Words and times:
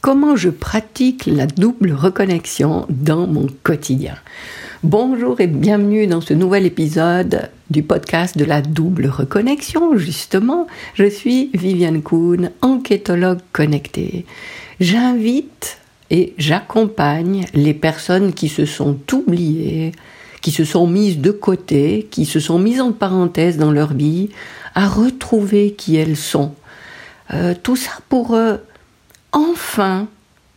comment 0.00 0.36
je 0.36 0.48
pratique 0.48 1.26
la 1.26 1.46
double 1.46 1.92
reconnexion 1.92 2.86
dans 2.88 3.26
mon 3.26 3.46
quotidien. 3.62 4.14
Bonjour 4.82 5.40
et 5.40 5.46
bienvenue 5.46 6.06
dans 6.06 6.22
ce 6.22 6.32
nouvel 6.32 6.64
épisode 6.64 7.50
du 7.68 7.82
podcast 7.82 8.38
de 8.38 8.46
la 8.46 8.62
double 8.62 9.06
reconnexion. 9.06 9.98
Justement, 9.98 10.66
je 10.94 11.04
suis 11.04 11.50
Viviane 11.52 12.02
Kuhn, 12.02 12.50
enquêtologue 12.62 13.40
connectée. 13.52 14.24
J'invite 14.80 15.78
et 16.10 16.32
j'accompagne 16.38 17.44
les 17.52 17.74
personnes 17.74 18.32
qui 18.32 18.48
se 18.48 18.64
sont 18.64 18.98
oubliées, 19.12 19.92
qui 20.40 20.50
se 20.50 20.64
sont 20.64 20.86
mises 20.86 21.18
de 21.18 21.30
côté, 21.30 22.08
qui 22.10 22.24
se 22.24 22.40
sont 22.40 22.58
mises 22.58 22.80
en 22.80 22.92
parenthèse 22.92 23.58
dans 23.58 23.70
leur 23.70 23.92
vie, 23.92 24.30
à 24.74 24.88
retrouver 24.88 25.72
qui 25.72 25.96
elles 25.96 26.16
sont. 26.16 26.54
Euh, 27.32 27.54
tout 27.62 27.76
ça 27.76 27.92
pour 28.08 28.34
euh, 28.34 28.56
enfin 29.32 30.08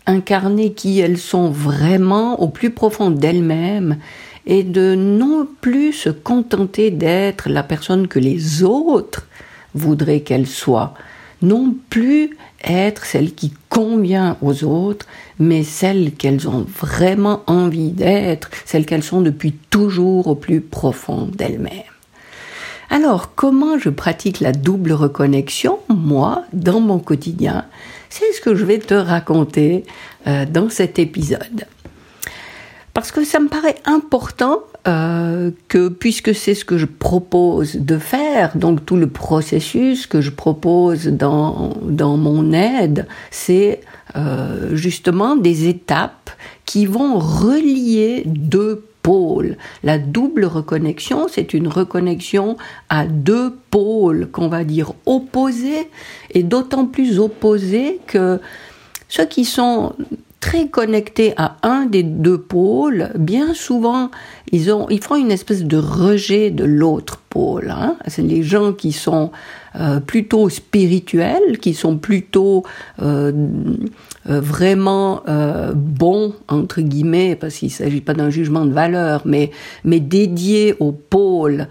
incarner 0.06 0.74
qui 0.74 1.00
elles 1.00 1.18
sont 1.18 1.50
vraiment 1.50 2.42
au 2.42 2.50
plus 2.50 2.72
profond 2.72 3.10
d'elles-mêmes 3.10 3.98
et 4.46 4.64
de 4.64 4.96
non 4.96 5.48
plus 5.62 5.94
se 5.94 6.10
contenter 6.10 6.92
d'être 6.92 7.50
la 7.50 7.64
personne 7.64 8.08
que 8.08 8.20
les 8.20 8.64
autres 8.64 9.28
voudraient 9.74 10.22
qu'elles 10.22 10.48
soient, 10.48 10.94
non 11.42 11.76
plus 11.90 12.38
être 12.64 13.06
celle 13.06 13.34
qui 13.34 13.54
convient 13.70 14.38
aux 14.42 14.64
autres, 14.64 15.06
mais 15.40 15.64
celle 15.64 16.12
qu'elles 16.14 16.48
ont 16.48 16.66
vraiment 16.80 17.42
envie 17.48 17.92
d'être, 17.92 18.50
celle 18.66 18.86
qu'elles 18.86 19.04
sont 19.04 19.22
depuis 19.22 19.54
toujours 19.70 20.28
au 20.28 20.36
plus 20.36 20.62
profond 20.62 21.30
d'elles-mêmes. 21.32 21.84
Alors, 22.90 23.34
comment 23.34 23.80
je 23.80 23.90
pratique 23.90 24.40
la 24.40 24.52
double 24.52 24.92
reconnexion, 24.92 25.80
moi, 25.90 26.44
dans 26.54 26.80
mon 26.80 27.00
quotidien? 27.00 27.66
C'est 28.16 28.32
ce 28.32 28.42
que 28.42 28.54
je 28.54 28.64
vais 28.64 28.78
te 28.78 28.94
raconter 28.94 29.86
euh, 30.28 30.46
dans 30.46 30.70
cet 30.70 31.00
épisode. 31.00 31.66
Parce 32.94 33.12
que 33.12 33.26
ça 33.26 33.40
me 33.40 33.48
paraît 33.48 33.78
important 33.86 34.60
euh, 34.88 35.50
que, 35.68 35.90
puisque 35.90 36.36
c'est 36.36 36.54
ce 36.54 36.64
que 36.64 36.78
je 36.78 36.86
propose 36.86 37.76
de 37.76 37.98
faire, 37.98 38.56
donc 38.56 38.86
tout 38.86 38.98
le 38.98 39.08
processus 39.08 40.06
que 40.06 40.22
je 40.22 40.30
propose 40.30 41.08
dans, 41.08 41.74
mon 41.82 42.54
aide, 42.54 43.08
c'est 43.32 43.82
euh, 44.16 44.76
justement 44.76 45.36
des 45.36 45.68
étapes 45.68 46.30
qui 46.66 46.86
vont 46.86 47.18
relier 47.18 48.22
deux 48.28 48.86
La 49.84 49.98
double 49.98 50.46
reconnexion, 50.46 51.28
c'est 51.28 51.54
une 51.54 51.68
reconnexion 51.68 52.58
à 52.90 53.06
deux 53.06 53.54
pôles 53.70 54.30
qu'on 54.32 54.48
va 54.48 54.64
dire 54.64 54.94
opposés, 55.06 55.90
et 56.32 56.44
d'autant 56.44 56.86
plus 56.86 57.20
opposés 57.20 58.00
que 58.08 58.40
ceux 59.10 59.26
qui 59.26 59.46
sont 59.46 59.94
très 60.40 60.68
connectés 60.68 61.34
à 61.38 61.58
un 61.64 61.86
des 61.86 62.04
deux 62.04 62.38
pôles, 62.38 63.12
bien 63.16 63.54
souvent, 63.54 64.10
ils, 64.52 64.72
ont, 64.72 64.88
ils 64.90 65.04
font 65.04 65.16
une 65.16 65.32
espèce 65.32 65.64
de 65.64 65.78
rejet 65.78 66.50
de 66.50 66.66
l'autre 66.66 67.20
Hein. 67.36 67.98
C'est 68.08 68.22
les 68.22 68.44
gens 68.44 68.74
qui 68.74 68.92
sont 68.92 69.32
euh, 69.76 70.00
plutôt 70.00 70.50
spirituels, 70.50 71.58
qui 71.60 71.74
sont 71.74 71.98
plutôt 71.98 72.64
euh, 73.02 73.32
euh, 74.30 74.40
vraiment 74.40 75.22
euh, 75.28 75.74
bon 75.76 76.34
entre 76.48 76.80
guillemets 76.80 77.36
parce 77.36 77.56
qu'il 77.56 77.72
s'agit 77.72 78.00
pas 78.00 78.14
d'un 78.14 78.30
jugement 78.30 78.66
de 78.66 78.72
valeur 78.72 79.24
mais 79.26 79.52
mais 79.84 80.00
dédié 80.00 80.76
au 80.80 80.92
pôle 80.92 81.68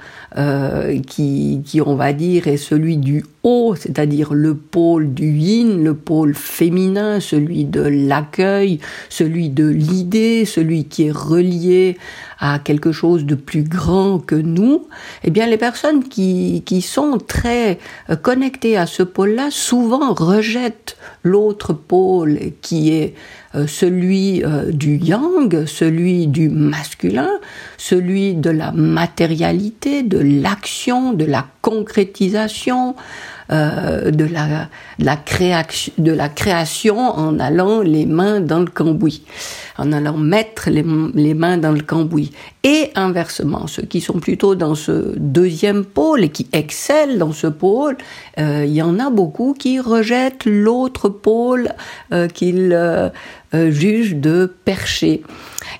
qui 1.06 1.62
qui 1.64 1.80
on 1.80 1.94
va 1.94 2.12
dire 2.12 2.48
est 2.48 2.58
celui 2.58 2.98
du 2.98 3.24
haut 3.42 3.74
c'est-à-dire 3.74 4.34
le 4.34 4.54
pôle 4.54 5.14
du 5.14 5.30
yin 5.30 5.82
le 5.82 5.94
pôle 5.94 6.34
féminin 6.34 7.20
celui 7.20 7.64
de 7.64 7.80
l'accueil 7.80 8.80
celui 9.08 9.48
de 9.48 9.68
l'idée 9.68 10.44
celui 10.44 10.84
qui 10.84 11.06
est 11.06 11.12
relié 11.12 11.96
à 12.42 12.58
quelque 12.58 12.90
chose 12.90 13.24
de 13.24 13.36
plus 13.36 13.62
grand 13.62 14.18
que 14.18 14.34
nous, 14.34 14.88
eh 15.22 15.30
bien 15.30 15.46
les 15.46 15.56
personnes 15.56 16.02
qui, 16.02 16.64
qui 16.66 16.82
sont 16.82 17.18
très 17.18 17.78
euh, 18.10 18.16
connectées 18.16 18.76
à 18.76 18.86
ce 18.86 19.04
pôle-là 19.04 19.48
souvent 19.52 20.12
rejettent 20.12 20.96
l'autre 21.22 21.72
pôle 21.72 22.38
qui 22.60 22.92
est 22.92 23.14
celui 23.66 24.44
euh, 24.44 24.72
du 24.72 24.96
yang, 24.96 25.66
celui 25.66 26.26
du 26.26 26.48
masculin, 26.48 27.30
celui 27.76 28.34
de 28.34 28.50
la 28.50 28.72
matérialité, 28.72 30.02
de 30.02 30.18
l'action, 30.18 31.12
de 31.12 31.24
la 31.24 31.46
concrétisation, 31.60 32.94
euh, 33.50 34.10
de, 34.10 34.24
la, 34.24 34.68
la 34.98 35.16
création, 35.16 35.92
de 35.98 36.12
la 36.12 36.28
création 36.28 36.96
en 36.98 37.38
allant 37.38 37.82
les 37.82 38.06
mains 38.06 38.40
dans 38.40 38.60
le 38.60 38.66
cambouis, 38.66 39.24
en 39.76 39.92
allant 39.92 40.16
mettre 40.16 40.70
les, 40.70 40.84
les 41.14 41.34
mains 41.34 41.58
dans 41.58 41.72
le 41.72 41.82
cambouis. 41.82 42.32
Et 42.62 42.90
inversement, 42.94 43.66
ceux 43.66 43.82
qui 43.82 44.00
sont 44.00 44.20
plutôt 44.20 44.54
dans 44.54 44.74
ce 44.74 45.14
deuxième 45.18 45.84
pôle 45.84 46.24
et 46.24 46.28
qui 46.30 46.46
excellent 46.52 47.16
dans 47.16 47.32
ce 47.32 47.48
pôle, 47.48 47.98
euh, 48.38 48.64
il 48.64 48.72
y 48.72 48.82
en 48.82 48.98
a 48.98 49.10
beaucoup 49.10 49.54
qui 49.58 49.80
rejettent 49.80 50.46
l'autre 50.46 51.08
pôle 51.08 51.68
euh, 52.12 52.28
qu'ils 52.28 52.72
euh, 53.54 53.70
jugent 53.70 54.16
de 54.16 54.52
perché. 54.64 55.22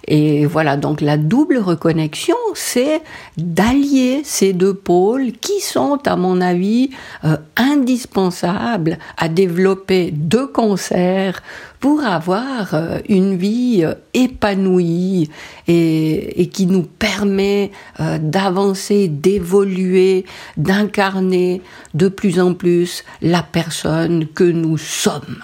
Et 0.08 0.46
voilà, 0.46 0.76
donc 0.76 1.00
la 1.00 1.16
double 1.16 1.58
reconnexion, 1.58 2.36
c'est 2.54 3.02
d'allier 3.36 4.22
ces 4.24 4.52
deux 4.52 4.74
pôles 4.74 5.32
qui 5.32 5.60
sont, 5.60 5.98
à 6.06 6.16
mon 6.16 6.40
avis, 6.40 6.90
euh, 7.24 7.36
indispensables 7.56 8.98
à 9.16 9.28
développer 9.28 10.10
de 10.10 10.44
concert 10.44 11.42
pour 11.80 12.04
avoir 12.04 12.74
euh, 12.74 12.98
une 13.08 13.36
vie 13.36 13.82
euh, 13.84 13.94
épanouie 14.14 15.30
et, 15.68 16.42
et, 16.42 16.48
qui 16.48 16.66
nous 16.66 16.82
permet 16.82 17.70
d'avancer, 17.98 19.08
d'évoluer, 19.08 20.24
d'incarner 20.56 21.62
de 21.94 22.08
plus 22.08 22.40
en 22.40 22.54
plus 22.54 23.04
la 23.20 23.42
personne 23.42 24.26
que 24.26 24.44
nous 24.44 24.78
sommes. 24.78 25.42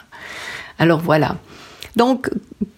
Alors 0.78 1.00
voilà. 1.00 1.36
Donc, 1.96 2.30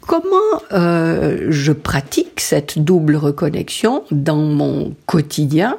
comment 0.06 0.62
euh, 0.72 1.46
je 1.50 1.72
pratique 1.72 2.40
cette 2.40 2.78
double 2.78 3.16
reconnexion 3.16 4.04
dans 4.10 4.36
mon 4.36 4.94
quotidien? 5.06 5.78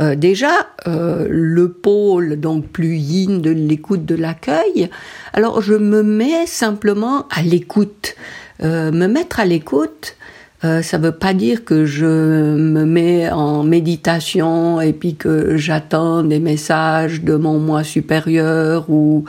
Euh, 0.00 0.14
Déjà, 0.14 0.52
euh, 0.86 1.26
le 1.30 1.70
pôle 1.70 2.38
donc 2.40 2.66
plus 2.68 2.96
yin 2.96 3.40
de 3.40 3.50
l'écoute 3.50 4.04
de 4.04 4.14
l'accueil. 4.14 4.90
Alors, 5.32 5.60
je 5.60 5.74
me 5.74 6.02
mets 6.02 6.46
simplement 6.46 7.26
à 7.30 7.42
l'écoute. 7.42 8.14
me 8.62 9.06
mettre 9.06 9.40
à 9.40 9.44
l'écoute, 9.44 10.16
ça 10.62 10.98
ne 10.98 11.02
veut 11.02 11.12
pas 11.12 11.34
dire 11.34 11.64
que 11.64 11.84
je 11.84 12.06
me 12.06 12.84
mets 12.86 13.28
en 13.30 13.64
méditation 13.64 14.80
et 14.80 14.92
puis 14.94 15.16
que 15.16 15.56
j'attends 15.56 16.22
des 16.22 16.38
messages 16.38 17.22
de 17.22 17.34
mon 17.34 17.58
moi 17.58 17.84
supérieur 17.84 18.88
ou 18.88 19.26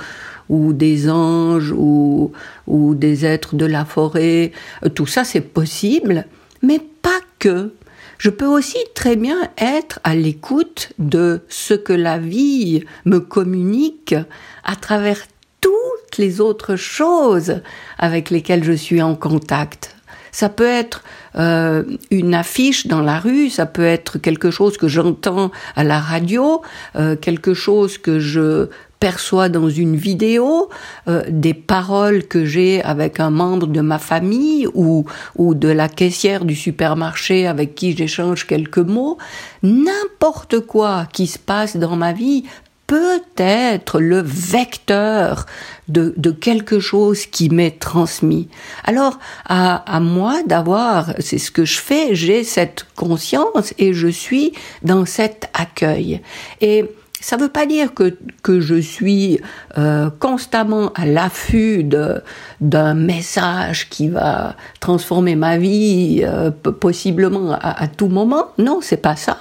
ou 0.49 0.73
des 0.73 1.09
anges 1.09 1.71
ou, 1.71 2.31
ou 2.67 2.95
des 2.95 3.25
êtres 3.25 3.55
de 3.55 3.65
la 3.65 3.85
forêt. 3.85 4.51
Tout 4.93 5.07
ça, 5.07 5.23
c'est 5.23 5.41
possible, 5.41 6.25
mais 6.61 6.79
pas 7.01 7.19
que. 7.39 7.73
Je 8.17 8.29
peux 8.29 8.45
aussi 8.45 8.77
très 8.93 9.15
bien 9.15 9.37
être 9.57 9.99
à 10.03 10.15
l'écoute 10.15 10.93
de 10.99 11.41
ce 11.49 11.73
que 11.73 11.93
la 11.93 12.17
vie 12.17 12.83
me 13.03 13.19
communique 13.19 14.15
à 14.63 14.75
travers 14.75 15.19
toutes 15.61 16.17
les 16.17 16.39
autres 16.39 16.75
choses 16.75 17.61
avec 17.97 18.29
lesquelles 18.29 18.63
je 18.63 18.71
suis 18.71 19.01
en 19.01 19.15
contact. 19.15 19.95
Ça 20.31 20.49
peut 20.49 20.67
être 20.67 21.03
euh, 21.37 21.83
une 22.11 22.33
affiche 22.33 22.87
dans 22.87 23.01
la 23.01 23.19
rue, 23.19 23.49
ça 23.49 23.65
peut 23.65 23.85
être 23.85 24.17
quelque 24.17 24.51
chose 24.51 24.77
que 24.77 24.87
j'entends 24.87 25.51
à 25.75 25.83
la 25.83 25.99
radio, 25.99 26.61
euh, 26.97 27.15
quelque 27.15 27.53
chose 27.53 27.97
que 27.97 28.19
je 28.19 28.67
perçois 29.05 29.49
dans 29.49 29.69
une 29.69 29.95
vidéo, 29.95 30.67
euh, 31.07 31.21
des 31.29 31.53
paroles 31.53 32.23
que 32.23 32.43
j'ai 32.43 32.81
avec 32.81 33.19
un 33.19 33.29
membre 33.29 33.67
de 33.67 33.81
ma 33.81 33.99
famille 33.99 34.67
ou, 34.73 35.05
ou 35.35 35.53
de 35.53 35.67
la 35.67 35.87
caissière 35.89 36.43
du 36.43 36.55
supermarché 36.55 37.45
avec 37.45 37.75
qui 37.75 37.95
j'échange 37.95 38.47
quelques 38.47 38.79
mots, 38.79 39.19
n'importe 39.61 40.59
quoi 40.61 41.05
qui 41.13 41.27
se 41.27 41.37
passe 41.37 41.77
dans 41.77 41.95
ma 41.95 42.13
vie 42.13 42.45
peut 42.87 43.21
être 43.37 43.99
le 43.99 44.23
vecteur 44.23 45.45
de, 45.87 46.15
de 46.17 46.31
quelque 46.31 46.79
chose 46.79 47.27
qui 47.27 47.49
m'est 47.49 47.79
transmis. 47.79 48.47
Alors, 48.85 49.19
à, 49.45 49.83
à 49.85 49.99
moi 49.99 50.41
d'avoir, 50.47 51.13
c'est 51.19 51.37
ce 51.37 51.51
que 51.51 51.63
je 51.63 51.77
fais, 51.79 52.15
j'ai 52.15 52.43
cette 52.43 52.87
conscience 52.95 53.71
et 53.77 53.93
je 53.93 54.07
suis 54.07 54.53
dans 54.81 55.05
cet 55.05 55.47
accueil. 55.53 56.21
Et 56.59 56.85
ça 57.25 57.37
ne 57.37 57.41
veut 57.41 57.49
pas 57.49 57.65
dire 57.65 57.95
que, 57.95 58.15
que 58.43 58.61
je 58.61 58.75
suis 58.75 59.39
euh, 59.79 60.11
constamment 60.19 60.91
à 60.93 61.07
l'affût 61.07 61.83
d'un 61.83 62.93
message 62.93 63.89
qui 63.89 64.09
va 64.09 64.55
transformer 64.79 65.35
ma 65.35 65.57
vie 65.57 66.21
euh, 66.23 66.51
possiblement 66.51 67.53
à, 67.59 67.87
tout 67.87 68.09
moment. 68.09 68.49
Non, 68.59 68.77
c'est 68.79 69.01
pas 69.01 69.15
ça. 69.15 69.39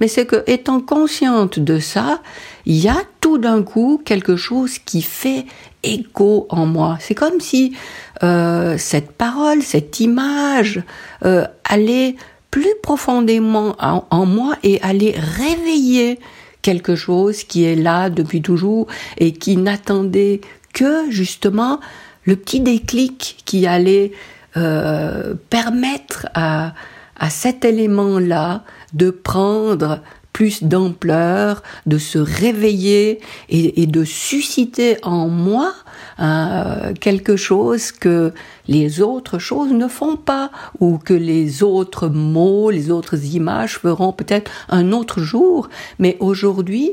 Mais 0.00 0.08
c'est 0.08 0.24
que 0.24 0.44
étant 0.46 0.80
consciente 0.80 1.58
de 1.58 1.78
ça, 1.78 2.22
il 2.64 2.76
y 2.76 2.88
a 2.88 2.96
tout 3.20 3.36
d'un 3.36 3.62
coup 3.62 4.00
quelque 4.02 4.36
chose 4.36 4.78
qui 4.78 5.02
fait 5.02 5.44
écho 5.82 6.46
en 6.48 6.64
moi. 6.64 6.96
C'est 7.00 7.14
comme 7.14 7.40
si 7.40 7.76
euh, 8.22 8.76
cette 8.78 9.12
parole, 9.12 9.60
cette 9.60 10.00
image 10.00 10.82
euh, 11.26 11.44
allait 11.64 12.16
plus 12.50 12.74
profondément 12.82 13.76
en, 13.78 14.24
moi 14.24 14.54
et 14.62 14.80
allait 14.80 15.14
réveiller 15.18 16.18
quelque 16.66 16.96
chose 16.96 17.44
qui 17.44 17.62
est 17.62 17.76
là 17.76 18.10
depuis 18.10 18.42
toujours 18.42 18.88
et 19.18 19.30
qui 19.32 19.56
n'attendait 19.56 20.40
que 20.72 21.08
justement 21.12 21.78
le 22.24 22.34
petit 22.34 22.58
déclic 22.58 23.40
qui 23.44 23.68
allait 23.68 24.10
euh, 24.56 25.34
permettre 25.48 26.26
à, 26.34 26.74
à 27.20 27.30
cet 27.30 27.64
élément-là 27.64 28.64
de 28.94 29.10
prendre 29.10 30.00
plus 30.36 30.62
d'ampleur, 30.62 31.62
de 31.86 31.96
se 31.96 32.18
réveiller 32.18 33.20
et, 33.48 33.86
de 33.86 34.04
susciter 34.04 34.98
en 35.02 35.28
moi 35.28 35.72
euh, 36.20 36.92
quelque 37.00 37.36
chose 37.36 37.90
que 37.90 38.34
les 38.68 39.00
autres 39.00 39.38
choses 39.38 39.72
ne 39.72 39.88
font 39.88 40.16
pas 40.16 40.50
ou 40.78 40.98
que 40.98 41.14
les 41.14 41.62
autres 41.62 42.08
mots, 42.08 42.68
les 42.68 42.90
autres 42.90 43.34
images 43.34 43.78
feront 43.78 44.12
peut-être 44.12 44.50
un 44.68 44.92
autre 44.92 45.22
jour. 45.22 45.70
Mais 45.98 46.18
aujourd'hui, 46.20 46.92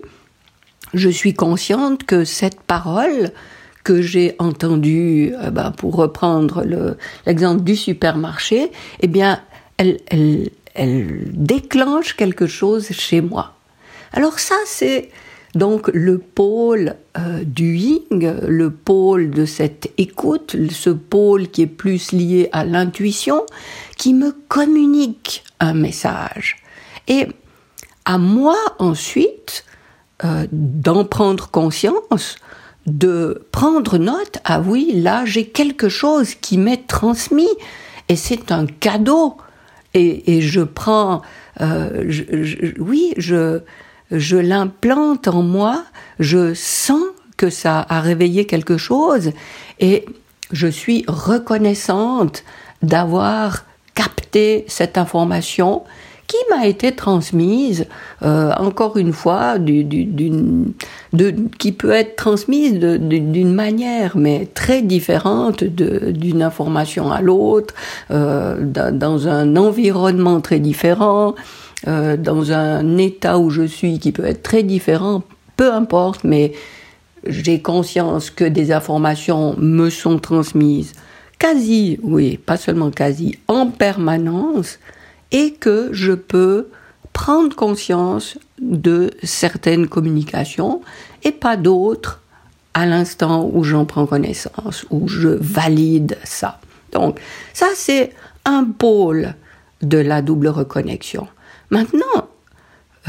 je 0.94 1.10
suis 1.10 1.34
consciente 1.34 2.06
que 2.06 2.24
cette 2.24 2.62
parole 2.62 3.34
que 3.84 4.02
j'ai 4.02 4.38
entendue, 4.40 5.34
bah, 5.52 5.74
pour 5.76 5.98
reprendre 5.98 6.64
l'exemple 7.26 7.62
du 7.62 7.76
supermarché, 7.76 8.72
eh 9.02 9.08
bien, 9.08 9.42
elle, 9.76 10.00
elle, 10.08 10.50
elle 10.74 11.26
déclenche 11.32 12.16
quelque 12.16 12.48
chose 12.48 12.90
chez 12.92 13.22
moi. 13.22 13.56
Alors 14.12 14.40
ça, 14.40 14.56
c'est 14.66 15.10
donc 15.56 15.90
le 15.94 16.18
pôle 16.18 16.96
euh, 17.18 17.44
du 17.44 17.76
ying, 17.76 18.40
le 18.48 18.72
pôle 18.72 19.30
de 19.30 19.46
cette 19.46 19.92
écoute, 19.98 20.56
ce 20.72 20.90
pôle 20.90 21.48
qui 21.50 21.64
est 21.64 21.68
plus 21.68 22.12
lié 22.12 22.50
à 22.52 22.66
l'intuition, 22.66 23.46
qui 23.98 24.14
me 24.14 24.32
communique 24.48 25.44
un 25.60 25.74
message. 25.74 26.58
Et 27.08 27.28
à 28.06 28.18
moi 28.18 28.58
ensuite 28.80 29.66
euh, 30.24 30.48
d'en 30.52 31.06
prendre 31.06 31.50
conscience, 31.50 32.38
de 32.88 33.46
prendre 33.52 33.98
note, 33.98 34.40
ah 34.44 34.60
oui, 34.60 34.92
là 34.96 35.24
j'ai 35.26 35.48
quelque 35.48 35.90
chose 35.90 36.34
qui 36.34 36.58
m'est 36.58 36.88
transmis, 36.88 37.50
et 38.10 38.16
c'est 38.16 38.52
un 38.52 38.66
cadeau 38.66 39.38
et, 39.94 40.42
je 40.42 40.62
prends, 40.62 41.22
euh, 41.62 42.12
oui, 42.80 43.14
je, 43.18 43.62
je 44.12 44.38
l'implante 44.38 45.28
en 45.28 45.44
moi, 45.44 45.84
je 46.20 46.54
sens 46.54 47.04
que 47.38 47.50
ça 47.50 47.86
a 47.88 48.02
réveillé 48.02 48.46
quelque 48.46 48.78
chose 48.78 49.32
et 49.80 50.06
je 50.52 50.68
suis 50.68 51.04
reconnaissante 51.08 52.44
d'avoir 52.82 53.66
capté 53.96 54.66
cette 54.68 54.98
information 54.98 55.84
qui 56.34 56.50
m'a 56.50 56.66
été 56.66 56.94
transmise, 56.94 57.86
euh, 58.24 58.52
encore 58.58 58.98
une 58.98 59.14
fois, 59.14 59.60
du, 59.60 59.86
qui 61.60 61.72
peut 61.72 61.92
être 61.92 62.16
transmise 62.16 62.80
d'une 62.80 63.54
manière, 63.54 64.18
mais 64.18 64.48
très 64.52 64.82
différente 64.82 65.64
d'une 65.64 66.42
information 66.42 67.12
à 67.12 67.22
l'autre, 67.22 67.76
euh, 68.10 68.58
dans 68.64 69.28
un 69.28 69.56
environnement 69.56 70.42
très 70.42 70.58
différent, 70.58 71.36
euh, 71.88 72.18
dans 72.18 72.52
un 72.52 72.98
état 72.98 73.38
où 73.38 73.52
je 73.52 73.68
suis 73.68 74.00
qui 74.00 74.12
peut 74.12 74.26
être 74.26 74.42
très 74.42 74.64
différent, 74.64 75.22
peu 75.56 75.72
importe, 75.72 76.24
mais 76.24 76.54
j'ai 77.28 77.62
conscience 77.62 78.32
que 78.32 78.46
des 78.46 78.72
informations 78.72 79.56
me 79.60 79.92
sont 79.92 80.18
transmises 80.18 80.94
quasi, 81.38 82.00
oui, 82.02 82.38
pas 82.38 82.58
seulement 82.58 82.90
quasi, 82.90 83.38
en 83.48 83.68
permanence, 83.68 84.80
et 85.34 85.52
que 85.52 85.90
je 85.92 86.14
peux 86.14 86.68
prendre 87.12 87.56
conscience 87.56 88.38
de 88.60 89.12
certaines 89.24 89.88
communications 89.88 90.82
et 91.24 91.32
pas 91.32 91.58
d'autres 91.58 92.22
à 92.74 92.86
l'instant 92.86 93.50
où 93.52 93.64
j'en 93.64 93.86
prends 93.86 94.06
connaissance, 94.06 94.86
où 94.90 95.08
je 95.08 95.30
valide 95.30 96.18
ça. 96.24 96.60
Donc 96.92 97.20
ça, 97.54 97.68
c'est 97.76 98.14
un 98.46 98.64
pôle 98.64 99.36
de 99.82 99.98
la 99.98 100.22
double 100.22 100.48
reconnexion. 100.48 101.28
Maintenant, 101.70 102.30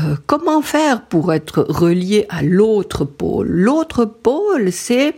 euh, 0.01 0.17
comment 0.27 0.61
faire 0.61 1.03
pour 1.03 1.33
être 1.33 1.65
relié 1.69 2.27
à 2.29 2.43
l'autre 2.43 3.05
pôle? 3.05 3.49
L'autre 3.49 4.05
pôle, 4.05 4.73
c'est 4.73 5.15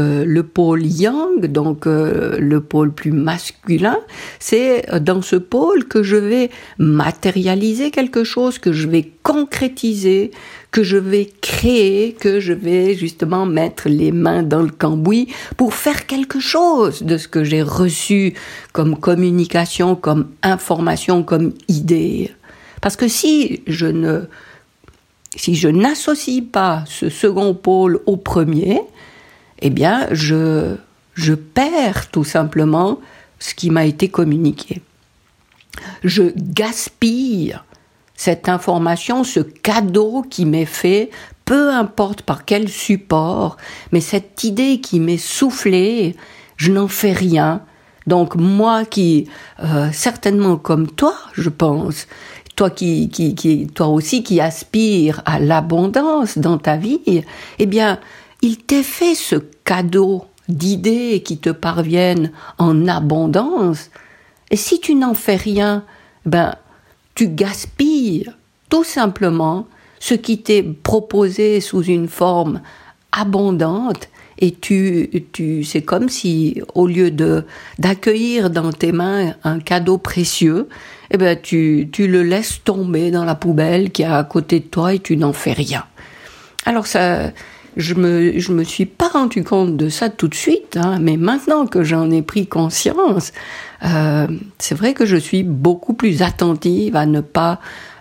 euh, 0.00 0.24
le 0.24 0.42
pôle 0.42 0.84
yang, 0.84 1.46
donc 1.46 1.86
euh, 1.86 2.36
le 2.38 2.60
pôle 2.60 2.92
plus 2.92 3.12
masculin, 3.12 3.98
c'est 4.40 4.86
dans 5.00 5.22
ce 5.22 5.36
pôle 5.36 5.84
que 5.84 6.02
je 6.02 6.16
vais 6.16 6.50
matérialiser 6.78 7.90
quelque 7.90 8.24
chose, 8.24 8.58
que 8.58 8.72
je 8.72 8.88
vais 8.88 9.12
concrétiser, 9.22 10.32
que 10.72 10.82
je 10.82 10.96
vais 10.96 11.30
créer, 11.40 12.12
que 12.12 12.40
je 12.40 12.52
vais 12.52 12.96
justement 12.96 13.46
mettre 13.46 13.88
les 13.88 14.10
mains 14.10 14.42
dans 14.42 14.62
le 14.62 14.70
cambouis 14.70 15.28
pour 15.56 15.74
faire 15.74 16.06
quelque 16.06 16.40
chose 16.40 17.02
de 17.02 17.16
ce 17.16 17.28
que 17.28 17.44
j'ai 17.44 17.62
reçu 17.62 18.34
comme 18.72 18.98
communication, 18.98 19.94
comme 19.94 20.30
information, 20.42 21.22
comme 21.22 21.52
idée. 21.68 22.32
Parce 22.80 22.96
que 22.96 23.06
si 23.06 23.62
je 23.68 23.86
ne 23.86 24.22
si 25.36 25.54
je 25.54 25.68
n'associe 25.68 26.42
pas 26.42 26.84
ce 26.86 27.08
second 27.08 27.54
pôle 27.54 28.00
au 28.06 28.16
premier, 28.16 28.82
eh 29.64 29.70
bien, 29.70 30.06
je, 30.12 30.76
je 31.14 31.32
perds 31.32 32.10
tout 32.10 32.22
simplement 32.22 33.00
ce 33.38 33.54
qui 33.54 33.70
m'a 33.70 33.86
été 33.86 34.08
communiqué. 34.08 34.82
Je 36.04 36.24
gaspille 36.36 37.58
cette 38.14 38.48
information, 38.48 39.24
ce 39.24 39.40
cadeau 39.40 40.22
qui 40.28 40.44
m'est 40.44 40.66
fait, 40.66 41.10
peu 41.46 41.70
importe 41.70 42.22
par 42.22 42.44
quel 42.44 42.68
support, 42.68 43.56
mais 43.90 44.00
cette 44.00 44.44
idée 44.44 44.80
qui 44.80 45.00
m'est 45.00 45.16
soufflée, 45.16 46.14
je 46.56 46.70
n'en 46.70 46.86
fais 46.86 47.12
rien. 47.12 47.62
Donc 48.06 48.36
moi 48.36 48.84
qui, 48.84 49.28
euh, 49.62 49.88
certainement 49.92 50.56
comme 50.56 50.88
toi, 50.90 51.14
je 51.32 51.48
pense, 51.48 52.06
toi 52.54 52.68
qui, 52.68 53.08
qui, 53.08 53.34
qui, 53.34 53.66
toi 53.66 53.88
aussi 53.88 54.22
qui 54.22 54.40
aspires 54.42 55.22
à 55.24 55.38
l'abondance 55.38 56.36
dans 56.36 56.58
ta 56.58 56.76
vie, 56.76 57.00
eh 57.58 57.66
bien, 57.66 57.98
il 58.44 58.58
t'est 58.58 58.82
fait 58.82 59.14
ce 59.14 59.36
cadeau 59.64 60.26
d'idées 60.50 61.22
qui 61.24 61.38
te 61.38 61.48
parviennent 61.48 62.30
en 62.58 62.86
abondance, 62.86 63.90
et 64.50 64.56
si 64.56 64.80
tu 64.80 64.94
n'en 64.94 65.14
fais 65.14 65.36
rien, 65.36 65.82
ben, 66.26 66.54
tu 67.14 67.28
gaspilles 67.28 68.30
tout 68.68 68.84
simplement 68.84 69.66
ce 69.98 70.12
qui 70.12 70.42
t'est 70.42 70.62
proposé 70.62 71.62
sous 71.62 71.84
une 71.84 72.06
forme 72.06 72.60
abondante 73.12 74.10
et 74.38 74.50
tu, 74.50 75.08
tu, 75.32 75.64
c'est 75.64 75.80
comme 75.80 76.10
si 76.10 76.60
au 76.74 76.86
lieu 76.86 77.10
de 77.10 77.44
d'accueillir 77.78 78.50
dans 78.50 78.72
tes 78.72 78.92
mains 78.92 79.36
un 79.44 79.58
cadeau 79.58 79.96
précieux, 79.96 80.68
eh 81.10 81.16
ben 81.16 81.38
tu, 81.40 81.88
tu 81.90 82.08
le 82.08 82.22
laisses 82.22 82.62
tomber 82.62 83.10
dans 83.10 83.24
la 83.24 83.36
poubelle 83.36 83.90
qui 83.90 84.02
est 84.02 84.06
à 84.06 84.22
côté 84.24 84.60
de 84.60 84.66
toi 84.66 84.92
et 84.92 84.98
tu 84.98 85.16
n'en 85.16 85.32
fais 85.32 85.54
rien. 85.54 85.84
Alors 86.66 86.86
ça, 86.86 87.30
je 87.76 87.94
me, 87.94 88.38
je 88.38 88.52
me 88.52 88.64
suis 88.64 88.86
pas 88.86 89.08
rendu 89.08 89.44
compte 89.44 89.76
de 89.76 89.88
ça 89.88 90.08
tout 90.08 90.28
de 90.28 90.34
suite, 90.34 90.76
hein, 90.76 90.98
mais 91.00 91.16
maintenant 91.16 91.66
que 91.66 91.82
j'en 91.82 92.10
ai 92.10 92.22
pris 92.22 92.46
conscience, 92.46 93.32
euh, 93.84 94.26
c'est 94.58 94.74
vrai 94.74 94.94
que 94.94 95.06
je 95.06 95.16
suis 95.16 95.42
beaucoup 95.42 95.94
plus 95.94 96.22
attentive 96.22 96.96
à 96.96 97.06
ne 97.06 97.20
pas 97.20 97.60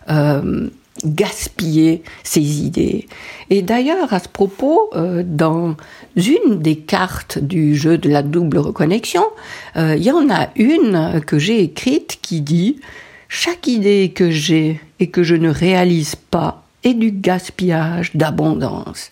euh, 0.09 0.69
gaspiller 1.05 2.03
ces 2.23 2.61
idées. 2.63 3.07
Et 3.49 3.61
d'ailleurs, 3.61 4.13
à 4.13 4.19
ce 4.19 4.29
propos, 4.29 4.89
euh, 4.95 5.23
dans 5.25 5.75
une 6.15 6.59
des 6.59 6.77
cartes 6.77 7.39
du 7.39 7.75
jeu 7.75 7.97
de 7.97 8.09
la 8.09 8.23
double 8.23 8.59
reconnexion, 8.59 9.25
euh, 9.75 9.95
il 9.97 10.03
y 10.03 10.11
en 10.11 10.29
a 10.29 10.49
une 10.55 11.21
que 11.25 11.39
j'ai 11.39 11.61
écrite 11.61 12.19
qui 12.21 12.41
dit 12.41 12.79
chaque 13.27 13.67
idée 13.67 14.11
que 14.15 14.29
j'ai 14.29 14.79
et 14.99 15.07
que 15.07 15.23
je 15.23 15.35
ne 15.35 15.49
réalise 15.49 16.15
pas 16.15 16.63
est 16.83 16.93
du 16.93 17.11
gaspillage 17.11 18.11
d'abondance. 18.15 19.11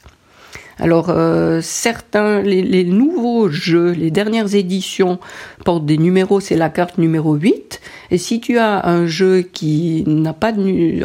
Alors 0.80 1.10
euh, 1.10 1.62
certains, 1.62 2.42
les, 2.42 2.84
nouveaux 2.84 3.50
jeux, 3.50 3.92
les 3.92 4.12
dernières 4.12 4.56
éditions 4.56 5.20
portent 5.64 5.86
des 5.86 5.98
numéros, 5.98 6.40
c'est 6.40 6.56
la 6.56 6.70
carte 6.70 6.98
numéro 6.98 7.36
8. 7.36 7.82
Et 8.12 8.18
si 8.18 8.40
tu 8.40 8.58
as 8.58 8.88
un 8.88 9.06
jeu 9.06 9.42
qui 9.42 10.04
n'a 10.08 10.34
pas 10.34 10.54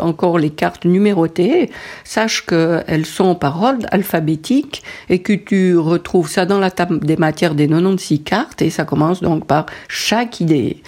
encore 0.00 0.38
les 0.38 0.50
cartes 0.50 0.84
numérotées, 0.84 1.70
sache 2.04 2.44
qu'elles 2.46 3.06
sont 3.06 3.34
par 3.34 3.62
ordre 3.62 3.86
alphabétique 3.90 4.82
et 5.08 5.20
que 5.20 5.32
tu 5.32 5.76
retrouves 5.76 6.28
ça 6.28 6.46
dans 6.46 6.58
la 6.58 6.70
table 6.70 7.00
des 7.00 7.16
matières 7.16 7.54
des 7.54 7.68
96 7.68 8.22
cartes 8.24 8.62
et 8.62 8.70
ça 8.70 8.84
commence 8.84 9.20
donc 9.20 9.46
par 9.46 9.66
chaque 9.88 10.40
idée. 10.40 10.78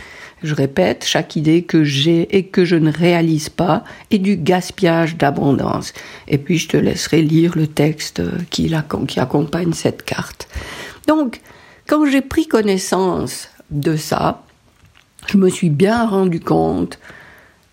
Je 0.42 0.54
répète, 0.54 1.04
chaque 1.04 1.36
idée 1.36 1.62
que 1.62 1.84
j'ai 1.84 2.36
et 2.36 2.46
que 2.46 2.64
je 2.64 2.76
ne 2.76 2.92
réalise 2.92 3.48
pas 3.48 3.84
est 4.10 4.18
du 4.18 4.36
gaspillage 4.36 5.16
d'abondance. 5.16 5.92
Et 6.28 6.38
puis 6.38 6.58
je 6.58 6.68
te 6.68 6.76
laisserai 6.76 7.22
lire 7.22 7.56
le 7.56 7.66
texte 7.66 8.22
qui, 8.50 8.72
qui 9.08 9.20
accompagne 9.20 9.72
cette 9.72 10.04
carte. 10.04 10.48
Donc, 11.06 11.40
quand 11.86 12.04
j'ai 12.06 12.20
pris 12.20 12.46
connaissance 12.46 13.48
de 13.70 13.96
ça, 13.96 14.42
je 15.26 15.36
me 15.36 15.48
suis 15.48 15.70
bien 15.70 16.06
rendu 16.06 16.40
compte 16.40 16.98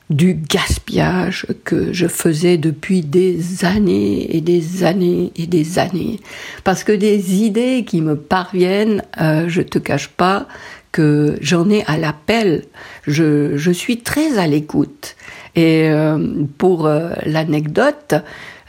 du 0.10 0.36
gaspillage 0.36 1.48
que 1.64 1.92
je 1.92 2.08
faisais 2.08 2.58
depuis 2.58 3.02
des 3.02 3.66
années 3.66 4.36
et 4.36 4.42
des 4.42 4.84
années 4.84 5.32
et 5.36 5.48
des 5.48 5.80
années. 5.80 6.20
Parce 6.64 6.84
que 6.84 6.92
des 6.92 7.36
idées 7.44 7.86
qui 7.86 8.02
me 8.02 8.16
parviennent, 8.16 9.04
euh, 9.20 9.46
je 9.48 9.62
te 9.62 9.80
cache 9.80 10.10
pas 10.10 10.48
que 10.96 11.36
j'en 11.42 11.70
ai 11.70 11.84
à 11.88 11.98
l'appel. 11.98 12.64
Je, 13.06 13.58
je 13.58 13.72
suis 13.72 13.98
très 13.98 14.38
à 14.38 14.48
l'écoute. 14.48 15.18
Et 15.58 15.90
euh, 15.90 16.46
pour 16.58 16.86
euh, 16.86 17.10
l'anecdote, 17.26 18.16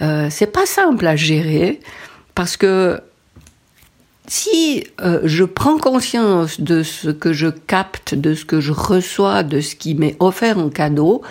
euh, 0.03 0.27
c'est 0.29 0.49
pas 0.49 0.67
simple 0.67 1.07
à 1.07 1.15
gérer 1.15 1.79
parce 2.35 2.57
que 2.57 3.01
si 4.27 4.85
je 4.99 5.45
prends 5.45 5.79
conscience 5.79 6.61
de 6.61 6.83
ce 6.83 7.11
que 7.11 7.33
je 7.33 7.47
capte, 7.47 8.17
de 8.17 8.35
ce 8.35 8.45
que 8.45 8.61
je 8.61 8.73
reçois, 8.73 9.45
de 9.45 9.61
ce 9.61 9.77
qui 9.77 9.95
m'est 9.95 10.17
offert 10.19 10.59
en 10.59 10.69
cadeau, 10.69 11.23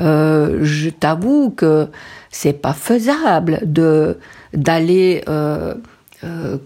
je 0.00 0.90
t'avoue 0.90 1.50
que 1.50 1.86
c'est 2.32 2.60
pas 2.60 2.72
faisable 2.72 3.60
de 3.62 4.18
d'aller 4.52 5.22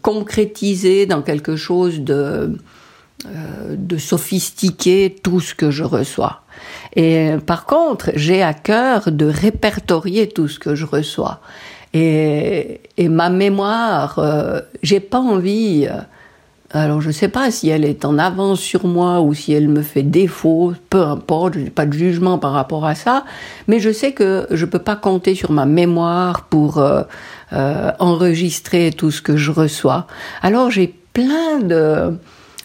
concrétiser 0.01 1.05
dans 1.05 1.21
quelque 1.21 1.55
chose 1.55 2.01
de 2.01 2.57
de 3.71 3.97
sophistiquer 3.97 5.17
tout 5.23 5.41
ce 5.41 5.55
que 5.55 5.71
je 5.71 5.85
reçois. 5.85 6.43
Et 6.97 7.33
par 7.47 7.67
contre, 7.67 8.11
j'ai 8.15 8.43
à 8.43 8.55
cœur 8.55 9.11
de 9.11 9.27
répertorier 9.27 10.29
tout 10.29 10.49
ce 10.49 10.59
que 10.59 10.75
je 10.75 10.85
reçois. 10.85 11.41
Et, 11.93 12.81
et 12.97 13.09
ma 13.09 13.31
mémoire, 13.31 14.19
euh, 14.19 14.61
j'ai 14.83 15.01
pas 15.01 15.21
envie. 15.21 15.87
Euh, 15.89 16.01
alors 16.71 17.01
je 17.01 17.13
sais 17.13 17.29
pas 17.29 17.53
si 17.53 17.69
elle 17.69 17.85
est 17.85 18.05
en 18.05 18.19
avance 18.19 18.59
sur 18.59 18.85
moi 18.85 19.21
ou 19.21 19.33
si 19.33 19.53
elle 19.53 19.69
me 19.69 19.83
fait 19.83 20.03
défaut, 20.03 20.73
peu 20.91 21.03
importe, 21.03 21.55
je 21.55 21.61
n'ai 21.61 21.71
pas 21.71 21.87
de 21.87 21.93
jugement 21.93 22.39
par 22.39 22.53
rapport 22.53 22.85
à 22.85 22.97
ça, 22.97 23.25
mais 23.69 23.79
je 23.79 23.93
sais 23.93 24.11
que 24.11 24.49
je 24.51 24.65
peux 24.65 24.81
pas 24.81 24.97
compter 24.97 25.37
sur 25.37 25.53
ma 25.53 25.67
mémoire 25.67 26.47
pour 26.47 26.79
euh, 26.79 27.03
euh 27.53 27.93
enregistrer 28.01 28.91
tout 28.91 29.13
ce 29.13 29.23
que 29.23 29.37
je 29.37 29.53
reçois. 29.53 30.09
Alors 30.43 30.73
j'ai 30.73 30.93
plein 31.13 31.61
de 31.61 32.19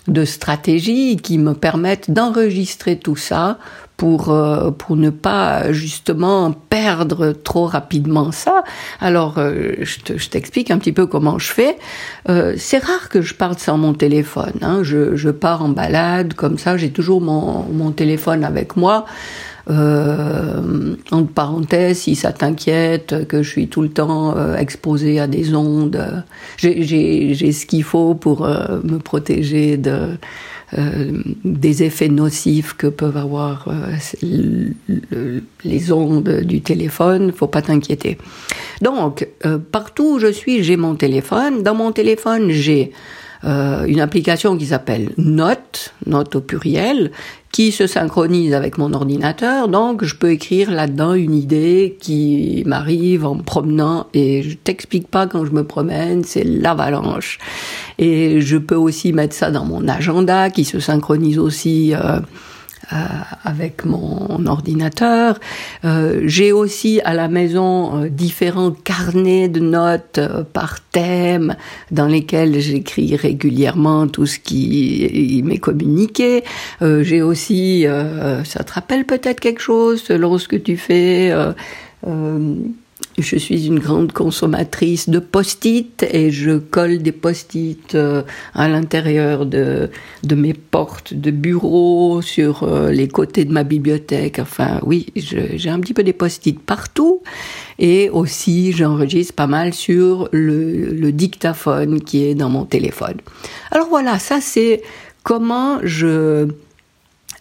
de 0.09 0.25
stratégies 0.25 1.17
qui 1.17 1.37
me 1.37 1.53
permettent 1.53 2.11
d'enregistrer 2.11 2.97
tout 2.97 3.15
ça 3.15 3.57
pour 3.99 4.29
euh, 4.29 4.71
pour 4.71 4.95
ne 4.95 5.09
pas 5.09 5.73
justement 5.73 6.53
perdre 6.53 7.33
trop 7.33 7.65
rapidement 7.65 8.31
ça. 8.31 8.63
Alors 9.01 9.35
euh, 9.37 9.73
je 9.81 10.29
t'explique 10.29 10.71
un 10.71 10.77
petit 10.77 10.93
peu 10.93 11.05
comment 11.05 11.37
je 11.37 11.51
fais. 11.51 11.77
Euh, 12.29 12.55
c'est 12.57 12.77
rare 12.77 13.09
que 13.09 13.21
je 13.21 13.33
parte 13.33 13.59
sans 13.59 13.77
mon 13.77 13.93
téléphone. 13.93 14.53
Hein. 14.61 14.79
Je, 14.83 15.17
je 15.17 15.29
pars 15.29 15.63
en 15.63 15.69
balade 15.69 16.33
comme 16.33 16.57
ça. 16.57 16.77
J'ai 16.77 16.91
toujours 16.91 17.19
mon, 17.19 17.63
mon 17.63 17.91
téléphone 17.91 18.45
avec 18.45 18.77
moi. 18.77 19.05
Euh, 19.69 20.95
entre 21.11 21.91
si 21.93 22.15
ça 22.15 22.31
t'inquiète, 22.31 23.27
que 23.27 23.43
je 23.43 23.49
suis 23.49 23.67
tout 23.67 23.81
le 23.81 23.89
temps 23.89 24.35
euh, 24.35 24.55
exposé 24.55 25.19
à 25.19 25.27
des 25.27 25.53
ondes, 25.53 26.23
j'ai 26.57 27.51
ce 27.51 27.65
qu'il 27.65 27.83
faut 27.83 28.15
pour 28.15 28.45
euh, 28.45 28.79
me 28.83 28.97
protéger 28.97 29.79
euh, 30.77 31.23
des 31.43 31.83
effets 31.83 32.09
nocifs 32.09 32.73
que 32.73 32.85
peuvent 32.85 33.17
avoir 33.17 33.67
euh, 33.69 34.69
les 35.63 35.91
ondes 35.91 36.41
du 36.41 36.61
téléphone, 36.61 37.31
faut 37.31 37.47
pas 37.47 37.63
t'inquiéter. 37.63 38.19
Donc, 38.81 39.27
euh, 39.45 39.57
partout 39.57 40.15
où 40.15 40.19
je 40.19 40.31
suis, 40.31 40.63
j'ai 40.63 40.77
mon 40.77 40.93
téléphone. 40.95 41.63
Dans 41.63 41.73
mon 41.73 41.91
téléphone, 41.91 42.51
j'ai 42.51 42.91
une 43.41 44.01
application 44.01 44.57
qui 44.57 44.65
s'appelle 44.65 45.11
Note, 45.17 45.93
Note 46.05 46.35
au 46.35 46.41
pluriel, 46.41 47.11
qui 47.51 47.72
se 47.72 47.88
synchronise 47.88 48.53
avec 48.53 48.77
mon 48.77 48.94
ordinateur. 48.94 49.68
Donc, 49.68 50.03
je 50.03 50.15
peux 50.15 50.32
écrire 50.32 50.72
là-dedans 50.72 51.13
une 51.13 51.34
idée 51.34 51.98
qui 52.00 52.63
m'arrive 52.65 53.25
en 53.25 53.38
promenant 53.38 54.08
et 54.13 54.44
je 54.44 54.56
t'explique 54.56 55.08
pas 55.08 55.27
quand 55.27 55.46
je 55.46 55.51
me 55.51 55.63
promène, 55.63 56.24
c'est 56.24 56.44
l'avalanche. 56.44 57.39
Et 57.98 58.39
je 58.41 58.58
peux 58.58 58.75
aussi 58.75 59.13
mettre 59.13 59.36
ça 59.36 59.51
dans 59.51 59.65
mon 59.65 59.88
agenda 59.88 60.50
qui 60.50 60.63
se 60.63 60.79
synchronise 60.79 61.39
aussi 61.39 61.94
euh, 61.96 62.20
avec 63.43 63.86
mon 63.86 64.46
ordinateur. 64.46 65.39
Euh, 65.86 66.22
j'ai 66.25 66.51
aussi 66.51 67.01
à 67.03 67.13
la 67.13 67.27
maison 67.27 68.03
euh, 68.03 68.10
différents 68.10 68.72
carnets 68.72 69.48
de 69.48 69.60
notes 69.60 70.17
euh, 70.17 70.43
par 70.43 70.79
thème 70.81 71.55
dans 71.91 72.08
lesquels 72.08 72.60
j'écris 72.60 73.15
régulièrement 73.15 74.08
tout 74.08 74.25
ce 74.25 74.39
qui 74.39 75.41
m'est 75.46 75.60
communiqué. 75.60 76.43
J'ai 76.81 77.22
aussi, 77.22 77.86
ça 78.43 78.63
te 78.63 78.74
rappelle 78.74 79.05
peut-être 79.05 79.39
quelque 79.39 79.62
chose 79.62 80.01
selon 80.01 80.38
ce 80.38 80.48
que 80.48 80.55
tu 80.55 80.77
fais 80.77 81.31
je 83.21 83.35
suis 83.35 83.67
une 83.67 83.79
grande 83.79 84.11
consommatrice 84.11 85.09
de 85.09 85.19
post-it 85.19 86.05
et 86.11 86.31
je 86.31 86.57
colle 86.57 86.99
des 86.99 87.11
post-it 87.11 87.95
euh, 87.95 88.23
à 88.53 88.67
l'intérieur 88.67 89.45
de, 89.45 89.89
mes 90.29 90.53
portes 90.53 91.13
de 91.13 91.31
bureau, 91.31 92.21
sur 92.21 92.63
euh, 92.63 92.91
les 92.91 93.07
côtés 93.07 93.45
de 93.45 93.51
ma 93.51 93.63
bibliothèque. 93.63 94.39
Enfin, 94.39 94.79
oui, 94.83 95.07
j'ai 95.15 95.69
un 95.69 95.79
petit 95.79 95.93
peu 95.93 96.03
des 96.03 96.13
post-it 96.13 96.59
partout. 96.59 97.21
Et 97.77 98.09
aussi, 98.09 98.73
j'enregistre 98.73 99.33
pas 99.33 99.47
mal 99.47 99.73
sur 99.73 100.27
le 100.31 101.11
dictaphone 101.11 102.01
qui 102.01 102.25
est 102.25 102.35
dans 102.35 102.49
mon 102.49 102.65
téléphone. 102.65 103.17
Alors 103.71 103.88
voilà, 103.88 104.19
ça 104.19 104.39
c'est 104.41 104.81
comment 105.23 105.79
je 105.83 106.47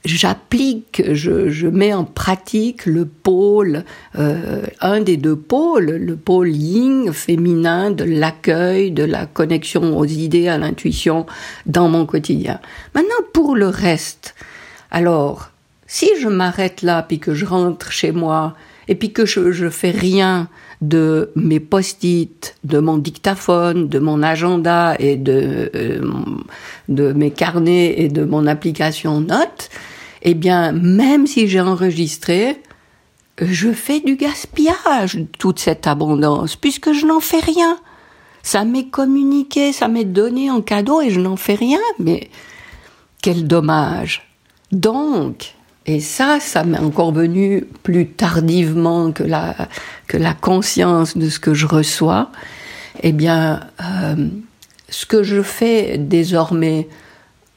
j'applique, 0.04 1.02
je, 1.12 1.48
je, 1.50 1.66
mets 1.66 1.92
en 1.92 2.04
pratique 2.04 2.86
le 2.86 3.04
pôle, 3.04 3.84
euh, 4.18 4.62
un 4.80 5.00
des 5.00 5.16
deux 5.16 5.36
pôles, 5.36 5.90
le 5.90 6.16
pôle 6.16 6.50
yin 6.50 7.12
féminin 7.12 7.90
de 7.90 8.04
l'accueil, 8.04 8.90
de 8.90 9.04
la 9.04 9.26
connexion 9.26 9.98
aux 9.98 10.06
idées, 10.06 10.48
à 10.48 10.58
l'intuition 10.58 11.26
dans 11.66 11.88
mon 11.88 12.06
quotidien. 12.06 12.60
Maintenant, 12.94 13.24
pour 13.32 13.56
le 13.56 13.68
reste, 13.68 14.34
alors, 14.90 15.50
si 15.86 16.08
je 16.20 16.28
m'arrête 16.28 16.82
là, 16.82 17.02
puis 17.02 17.18
que 17.18 17.34
je 17.34 17.44
rentre 17.44 17.92
chez 17.92 18.12
moi, 18.12 18.54
et 18.88 18.94
puis 18.94 19.12
que 19.12 19.26
je, 19.26 19.52
je 19.52 19.68
fais 19.68 19.90
rien 19.90 20.48
de 20.80 21.30
mes 21.34 21.60
post-it, 21.60 22.56
de 22.64 22.78
mon 22.78 22.98
dictaphone, 22.98 23.88
de 23.88 23.98
mon 23.98 24.22
agenda 24.22 24.94
et 24.98 25.16
de, 25.16 25.70
euh, 25.74 26.00
de 26.88 27.12
mes 27.12 27.30
carnets 27.30 28.00
et 28.00 28.08
de 28.08 28.24
mon 28.24 28.46
application 28.46 29.20
Notes, 29.20 29.70
eh 30.22 30.34
bien, 30.34 30.72
même 30.72 31.26
si 31.26 31.48
j'ai 31.48 31.60
enregistré, 31.60 32.60
je 33.40 33.72
fais 33.72 34.00
du 34.00 34.16
gaspillage 34.16 35.18
toute 35.38 35.58
cette 35.58 35.86
abondance, 35.86 36.56
puisque 36.56 36.92
je 36.92 37.06
n'en 37.06 37.20
fais 37.20 37.40
rien. 37.40 37.78
Ça 38.42 38.64
m'est 38.64 38.88
communiqué, 38.88 39.72
ça 39.72 39.88
m'est 39.88 40.04
donné 40.04 40.50
en 40.50 40.62
cadeau 40.62 41.00
et 41.00 41.10
je 41.10 41.20
n'en 41.20 41.36
fais 41.36 41.54
rien, 41.54 41.80
mais 41.98 42.30
quel 43.22 43.46
dommage. 43.46 44.28
Donc, 44.72 45.54
et 45.86 46.00
ça, 46.00 46.38
ça 46.40 46.64
m'est 46.64 46.78
encore 46.78 47.12
venu 47.12 47.64
plus 47.82 48.08
tardivement 48.08 49.12
que 49.12 49.22
la, 49.22 50.34
conscience 50.34 51.16
de 51.16 51.28
ce 51.28 51.38
que 51.38 51.54
je 51.54 51.66
reçois, 51.66 52.30
eh 53.02 53.12
bien, 53.12 53.60
euh, 53.82 54.28
ce 54.88 55.06
que 55.06 55.22
je 55.22 55.42
fais 55.42 55.96
désormais, 55.98 56.88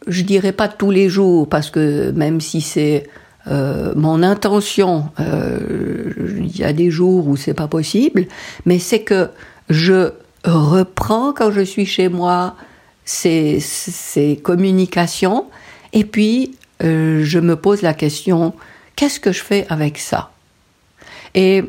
je 0.08 0.22
dirais 0.24 0.52
pas 0.52 0.68
tous 0.68 0.92
les 0.92 1.10
jours, 1.10 1.48
parce 1.48 1.70
que 1.70 2.12
même 2.12 2.42
si 2.42 2.62
c'est 2.62 3.10
euh, 3.48 3.94
mon 3.96 4.24
intention, 4.24 5.10
euh, 5.20 6.12
il 6.40 6.58
y 6.58 6.64
a 6.64 6.74
des 6.74 6.92
jours 6.92 7.28
où 7.28 7.36
c'est 7.38 7.54
pas 7.54 7.68
possible, 7.68 8.28
mais 8.66 8.80
c'est 8.80 9.02
que 9.02 9.30
je 9.70 10.12
reprends 10.44 11.34
quand 11.34 11.52
je 11.52 11.62
suis 11.62 11.86
chez 11.86 12.10
moi 12.10 12.56
ces, 13.06 13.60
ces 13.60 14.38
communications, 14.38 15.46
et 15.94 16.04
puis 16.04 16.56
euh, 16.84 17.24
je 17.24 17.40
me 17.40 17.56
pose 17.56 17.82
la 17.82 17.94
question, 17.94 18.54
qu'est-ce 18.96 19.20
que 19.20 19.32
je 19.32 19.44
fais 19.44 19.66
avec 19.70 19.98
ça? 19.98 20.32
Et 21.34 21.64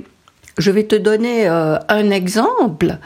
je 0.59 0.71
vais 0.71 0.85
te 0.85 0.97
donner 0.97 1.49
euh, 1.49 1.79
un 1.89 2.11
exemple. 2.11 2.99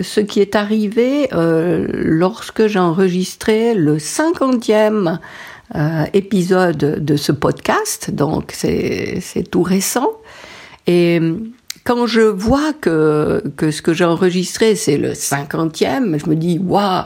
Ce 0.00 0.20
qui 0.20 0.40
est 0.40 0.54
arrivé 0.54 1.28
euh, 1.32 1.86
lorsque 1.92 2.66
j'ai 2.66 2.78
enregistré 2.78 3.74
le 3.74 3.98
cinquantième 3.98 5.18
euh, 5.74 6.04
épisode 6.12 7.04
de 7.04 7.16
ce 7.16 7.32
podcast, 7.32 8.10
donc 8.10 8.52
c'est 8.54 9.20
tout 9.50 9.62
récent. 9.62 10.10
Et 10.86 11.20
quand 11.84 12.06
je 12.06 12.20
vois 12.20 12.72
que, 12.72 13.42
que 13.56 13.70
ce 13.70 13.82
que 13.82 13.92
j'ai 13.92 14.04
enregistré, 14.04 14.76
c'est 14.76 14.98
le 14.98 15.14
cinquantième, 15.14 16.18
je 16.18 16.30
me 16.30 16.36
dis, 16.36 16.58
waouh, 16.58 17.04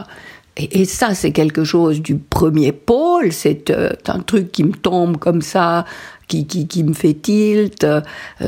et, 0.56 0.84
ça, 0.84 1.14
c'est 1.14 1.32
quelque 1.32 1.64
chose 1.64 2.02
du 2.02 2.16
premier 2.16 2.72
pôle, 2.72 3.32
c'est 3.32 3.70
euh, 3.70 3.90
un 4.06 4.20
truc 4.20 4.52
qui 4.52 4.64
me 4.64 4.72
tombe 4.72 5.16
comme 5.16 5.40
ça, 5.40 5.86
qui, 6.28 6.46
qui, 6.46 6.84
me 6.84 6.92
fait 6.92 7.14
tilt, 7.14 7.84
euh, 7.84 8.02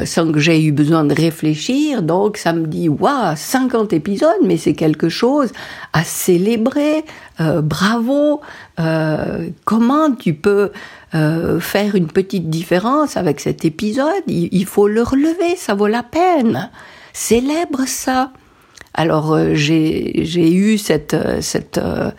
sans 0.04 0.30
que 0.30 0.38
j'aie 0.38 0.62
eu 0.62 0.72
besoin 0.72 1.04
de 1.04 1.14
réfléchir. 1.14 2.02
Donc 2.02 2.36
ça 2.36 2.52
me 2.52 2.66
dit, 2.66 2.90
waouh, 2.90 3.34
50 3.34 3.94
épisodes, 3.94 4.30
mais 4.44 4.58
c'est 4.58 4.74
quelque 4.74 5.08
chose 5.08 5.50
à 5.94 6.04
célébrer. 6.04 7.04
Euh, 7.40 7.62
bravo. 7.62 8.42
comment 9.64 10.12
tu 10.12 10.34
peux 10.34 10.72
faire 11.12 11.94
une 11.94 12.08
petite 12.08 12.50
différence 12.50 13.16
avec 13.16 13.40
cet 13.40 13.64
épisode? 13.64 14.22
Il, 14.26 14.48
il 14.52 14.66
faut 14.66 14.88
le 14.88 15.02
relever, 15.02 15.56
ça 15.56 15.74
vaut 15.74 15.86
la 15.86 16.02
peine. 16.02 16.70
Célèbre 17.14 17.84
ça. 17.86 18.30
Alors 18.94 19.34
euh, 19.34 19.54
j'ai 19.54 20.52
eu 20.52 20.78
cette 20.78 21.14
euh, 21.14 21.40
euh, 21.76 22.10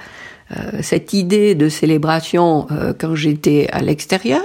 cette 0.81 1.13
idée 1.13 1.55
de 1.55 1.69
célébration 1.69 2.67
quand 2.99 3.15
j'étais 3.15 3.67
à 3.71 3.81
l'extérieur. 3.81 4.43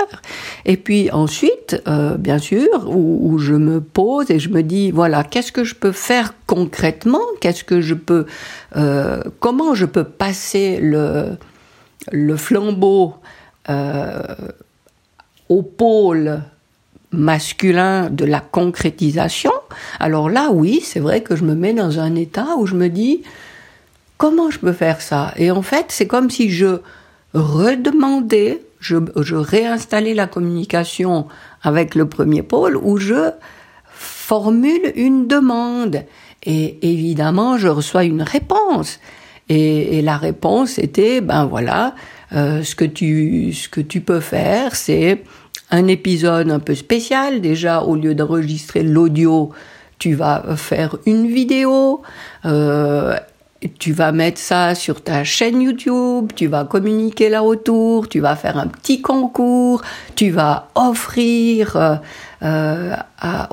Et 0.64 0.78
puis 0.78 1.10
ensuite, 1.10 1.76
bien 2.18 2.38
sûr, 2.38 2.88
où, 2.88 3.36
je 3.38 3.52
me 3.52 3.82
pose 3.82 4.30
et 4.30 4.38
je 4.38 4.48
me 4.48 4.62
dis, 4.62 4.92
voilà, 4.92 5.24
qu'est-ce 5.24 5.52
que 5.52 5.62
je 5.62 5.74
peux 5.74 5.92
faire 5.92 6.32
concrètement? 6.46 7.20
Qu'est-ce 7.42 7.64
que 7.64 7.82
je 7.82 7.94
peux, 7.94 8.24
comment 9.40 9.74
je 9.74 9.84
peux 9.84 10.04
passer 10.04 10.78
le 10.80 11.36
le 12.10 12.36
flambeau 12.38 13.16
au 15.50 15.62
pôle 15.62 16.40
masculin 17.12 18.08
de 18.10 18.24
la 18.24 18.40
concrétisation, 18.40 19.52
alors 19.98 20.30
là, 20.30 20.50
oui, 20.52 20.80
c'est 20.82 21.00
vrai 21.00 21.22
que 21.22 21.36
je 21.36 21.44
me 21.44 21.54
mets 21.54 21.72
dans 21.74 21.98
un 21.98 22.14
état 22.14 22.56
où 22.56 22.66
je 22.66 22.74
me 22.74 22.88
dis, 22.88 23.22
comment 24.16 24.50
je 24.50 24.58
peux 24.58 24.72
faire 24.72 25.00
ça? 25.00 25.32
Et 25.36 25.50
en 25.50 25.62
fait, 25.62 25.86
c'est 25.88 26.06
comme 26.06 26.30
si 26.30 26.50
je 26.50 26.80
redemandais, 27.34 28.62
je, 28.80 28.96
je 29.16 29.36
réinstallais 29.36 30.14
la 30.14 30.26
communication 30.26 31.26
avec 31.62 31.94
le 31.94 32.08
premier 32.08 32.42
pôle, 32.42 32.76
où 32.76 32.96
je 32.96 33.30
formule 33.92 34.92
une 34.94 35.26
demande. 35.26 36.04
Et 36.44 36.78
évidemment, 36.90 37.58
je 37.58 37.68
reçois 37.68 38.04
une 38.04 38.22
réponse. 38.22 39.00
Et, 39.48 40.00
la 40.02 40.16
réponse 40.16 40.78
était, 40.78 41.20
ben 41.20 41.44
voilà, 41.44 41.94
euh, 42.32 42.62
ce 42.62 42.76
que 42.76 42.84
tu 42.84 43.52
ce 43.52 43.68
que 43.68 43.80
tu 43.80 44.00
peux 44.00 44.20
faire, 44.20 44.76
c'est 44.76 45.24
un 45.70 45.86
épisode 45.86 46.50
un 46.50 46.58
peu 46.58 46.74
spécial. 46.74 47.40
Déjà, 47.40 47.82
au 47.82 47.96
lieu 47.96 48.14
d'enregistrer 48.14 48.82
l'audio, 48.82 49.50
tu 49.98 50.14
vas 50.14 50.56
faire 50.56 50.96
une 51.06 51.26
vidéo. 51.26 52.02
Euh, 52.44 53.16
tu 53.78 53.92
vas 53.92 54.10
mettre 54.12 54.40
ça 54.40 54.74
sur 54.74 55.02
ta 55.02 55.22
chaîne 55.22 55.60
YouTube, 55.60 56.32
tu 56.34 56.46
vas 56.46 56.64
communiquer 56.64 57.28
là 57.28 57.42
autour, 57.42 58.08
tu 58.08 58.20
vas 58.20 58.34
faire 58.34 58.56
un 58.56 58.66
petit 58.66 59.02
concours, 59.02 59.82
tu 60.16 60.30
vas 60.30 60.68
offrir 60.74 61.76
euh, 61.76 61.96
euh 62.42 62.96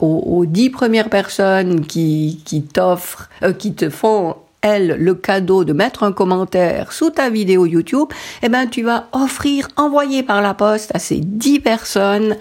aux, 0.02 0.46
dix 0.46 0.70
premières 0.70 1.10
personnes 1.10 1.86
qui, 1.86 2.42
t'offrent, 2.74 3.30
qui 3.58 3.74
te 3.74 3.90
font 3.90 4.38
elle, 4.62 4.98
le 5.00 5.16
cadeau 5.16 5.64
de 5.64 5.74
mettre 5.74 6.04
un 6.04 6.12
commentaire 6.12 6.92
sous 6.92 7.10
ta 7.10 7.30
vidéo 7.30 7.66
YouTube, 7.66 8.10
eh 8.42 8.50
ben, 8.50 8.68
tu 8.68 8.84
vas 8.84 9.08
offrir, 9.12 9.68
envoyer 9.76 10.24
par 10.24 10.42
la 10.42 10.54
poste 10.54 10.92
à 10.96 11.00
ces 11.00 11.18
dix 11.18 11.60
personnes, 11.60 12.38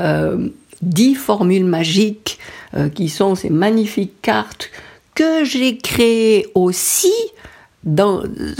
euh, 0.00 0.48
dix 0.82 1.14
formules 1.14 1.64
magiques, 1.64 2.38
euh, 2.76 2.88
qui 2.88 3.08
sont 3.08 3.34
ces 3.34 3.50
magnifiques 3.50 4.20
cartes 4.20 4.70
que 5.14 5.44
j'ai 5.44 5.78
créées 5.78 6.48
aussi 6.54 7.12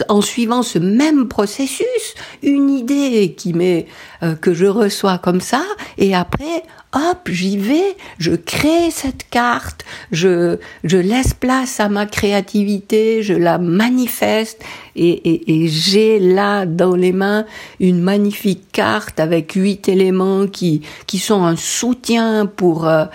en 0.09 0.21
suivant 0.21 0.63
ce 0.63 0.79
même 0.79 1.29
processus, 1.29 2.15
une 2.43 2.69
idée 2.69 3.35
qui 3.37 3.55
m'est, 3.55 3.87
euh, 4.23 4.35
que 4.35 4.53
je 4.53 4.67
reçois 4.67 5.19
comme 5.19 5.41
ça, 5.41 5.63
et 5.97 6.15
après, 6.15 6.63
hop, 6.95 7.29
j'y 7.29 7.59
vais, 7.59 7.97
je 8.19 8.33
crée 8.33 8.91
cette 8.91 9.29
carte, 9.29 9.85
je, 10.13 10.59
je 10.85 10.97
laisse 10.97 11.35
place 11.35 11.81
à 11.81 11.89
ma 11.89 12.07
créativité, 12.07 13.23
je 13.23 13.35
la 13.35 13.59
manifeste 13.59 14.63
et, 14.97 15.11
et, 15.11 15.65
et 15.65 15.69
j'ai 15.69 16.19
là 16.19 16.67
dans 16.67 16.95
les 16.95 17.13
mains 17.13 17.45
une 17.81 18.01
magnifique 18.01 18.71
carte 18.73 19.19
avec 19.21 19.53
huit 19.53 19.89
éléments 19.89 20.47
qui, 20.47 20.83
qui 21.07 21.19
sont 21.19 21.45
un 21.45 21.57
soutien 21.57 22.47
pour 22.47 22.87
euh, 22.87 23.07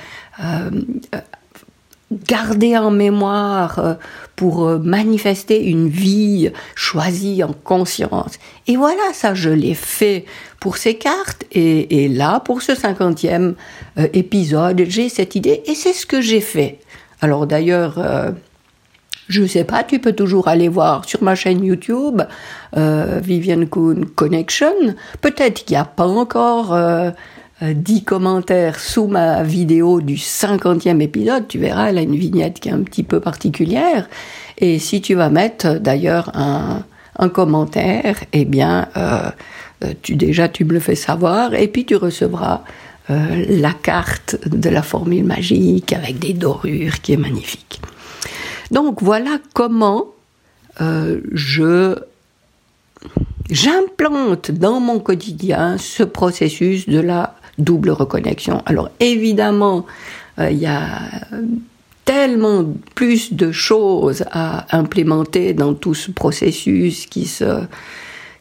euh, 0.43 0.69
garder 2.11 2.77
en 2.77 2.91
mémoire, 2.91 3.79
euh, 3.79 3.93
pour 4.39 4.65
euh, 4.65 4.78
manifester 4.78 5.65
une 5.65 5.89
vie 5.89 6.49
choisie 6.73 7.43
en 7.43 7.52
conscience. 7.52 8.39
Et 8.67 8.78
voilà, 8.78 9.12
ça, 9.12 9.34
je 9.34 9.49
l'ai 9.49 9.73
fait 9.73 10.23
pour 10.62 10.78
ces 10.78 10.93
cartes. 10.93 11.43
Et, 11.52 12.08
là, 12.08 12.39
pour 12.39 12.62
ce 12.62 12.73
cinquantième 12.73 13.56
euh, 13.97 14.08
épisode, 14.13 14.82
j'ai 14.88 15.10
cette 15.10 15.36
idée 15.36 15.62
et 15.65 15.75
c'est 15.75 15.91
ce 15.91 16.06
que 16.06 16.21
j'ai 16.21 16.39
fait. 16.39 16.80
Alors 17.19 17.47
d'ailleurs, 17.47 18.02
je 19.28 19.45
sais 19.45 19.65
pas, 19.65 19.84
tu 19.84 19.99
peux 19.99 20.13
toujours 20.13 20.47
aller 20.47 20.69
voir 20.69 21.04
sur 21.04 21.21
ma 21.21 21.36
chaîne 21.36 21.65
YouTube, 21.65 22.21
Vivian 22.73 23.65
Kuhn 23.65 24.06
Connection. 24.06 24.95
Peut-être 25.19 25.65
qu'il 25.65 25.75
n'y 25.75 25.82
a 25.82 25.84
pas 25.84 26.08
encore 26.08 26.73
10 26.73 27.13
euh, 27.61 27.73
commentaires 28.05 28.79
sous 28.79 29.07
ma 29.07 29.43
vidéo 29.43 30.01
du 30.01 30.15
50e 30.15 31.01
épisode, 31.01 31.47
tu 31.47 31.59
verras, 31.59 31.89
elle 31.89 31.97
a 31.97 32.01
une 32.01 32.15
vignette 32.15 32.59
qui 32.59 32.69
est 32.69 32.73
un 32.73 32.83
petit 32.83 33.03
peu 33.03 33.19
particulière. 33.19 34.07
Et 34.57 34.79
si 34.79 35.01
tu 35.01 35.15
vas 35.15 35.29
mettre 35.29 35.79
d'ailleurs 35.79 36.31
un, 36.35 36.83
un 37.17 37.29
commentaire, 37.29 38.17
eh 38.33 38.45
bien, 38.45 38.87
euh, 38.97 39.29
euh, 39.83 39.93
tu 40.01 40.15
déjà 40.15 40.49
tu 40.49 40.65
me 40.65 40.73
le 40.73 40.79
fais 40.79 40.95
savoir, 40.95 41.53
et 41.53 41.67
puis 41.67 41.85
tu 41.85 41.95
recevras 41.95 42.63
euh, 43.09 43.45
la 43.49 43.73
carte 43.73 44.37
de 44.47 44.69
la 44.69 44.83
formule 44.83 45.23
magique 45.23 45.93
avec 45.93 46.19
des 46.19 46.33
dorures 46.33 47.01
qui 47.01 47.13
est 47.13 47.17
magnifique. 47.17 47.81
Donc 48.71 49.01
voilà 49.01 49.39
comment 49.53 50.07
euh, 50.81 51.19
je 51.31 51.95
j'implante 53.49 54.51
dans 54.51 54.79
mon 54.79 54.99
quotidien 54.99 55.77
ce 55.79 56.03
processus 56.03 56.87
de 56.87 56.99
la 56.99 57.35
double 57.59 57.91
reconnexion. 57.91 58.61
Alors 58.65 58.89
évidemment, 58.99 59.85
euh, 60.39 60.51
il 60.51 60.59
y 60.59 60.65
a 60.65 60.87
tellement 62.05 62.65
plus 62.95 63.33
de 63.33 63.51
choses 63.51 64.25
à 64.31 64.75
implémenter 64.75 65.53
dans 65.53 65.73
tout 65.73 65.93
ce 65.93 66.11
processus 66.11 67.05
qui 67.05 67.25
se 67.25 67.61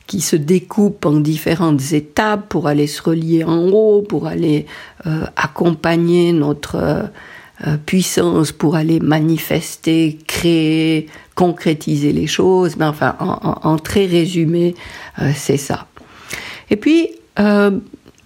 qui 0.07 0.23
se 0.23 0.37
découpe 0.37 1.05
en 1.05 1.21
différentes 1.21 1.93
étapes 1.93 2.49
pour 2.49 2.67
aller 2.67 2.87
se 2.87 3.03
relier 3.03 3.45
en 3.45 3.69
haut, 3.69 4.01
pour 4.01 4.27
aller 4.27 4.65
euh, 5.07 5.27
accompagner 5.37 6.33
notre 6.33 6.77
euh, 7.67 7.77
puissance, 7.85 8.51
pour 8.51 8.75
aller 8.75 9.01
manifester, 9.01 10.17
créer, 10.27 11.09
concrétiser 11.35 12.13
les 12.13 12.27
choses. 12.27 12.79
Mais 12.79 12.87
enfin, 12.87 13.17
en, 13.21 13.59
en 13.63 13.77
très 13.77 14.07
résumé, 14.07 14.75
c'est 15.35 15.59
ça. 15.59 15.87
Et 16.71 16.77
puis, 16.77 17.11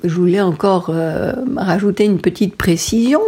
je 0.04 0.14
voulais 0.14 0.40
encore 0.40 0.90
euh, 0.90 1.32
rajouter 1.56 2.04
une 2.04 2.20
petite 2.20 2.56
précision. 2.56 3.20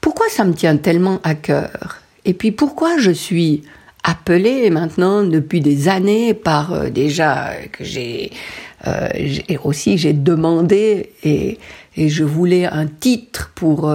Pourquoi 0.00 0.26
ça 0.30 0.44
me 0.44 0.52
tient 0.52 0.76
tellement 0.76 1.20
à 1.22 1.34
cœur? 1.34 1.98
Et 2.24 2.34
puis 2.34 2.52
pourquoi 2.52 2.98
je 2.98 3.10
suis 3.10 3.62
appelée 4.04 4.70
maintenant 4.70 5.22
depuis 5.22 5.60
des 5.60 5.88
années 5.88 6.34
par 6.34 6.72
euh, 6.72 6.90
déjà 6.90 7.52
que 7.72 7.84
j'ai 7.84 8.32
euh, 8.86 9.08
aussi 9.64 9.98
j'ai 9.98 10.12
demandé 10.12 11.10
et, 11.24 11.58
et, 11.96 12.08
je 12.08 12.22
voulais 12.22 12.64
un 12.64 12.86
titre 12.86 13.50
pour 13.56 13.92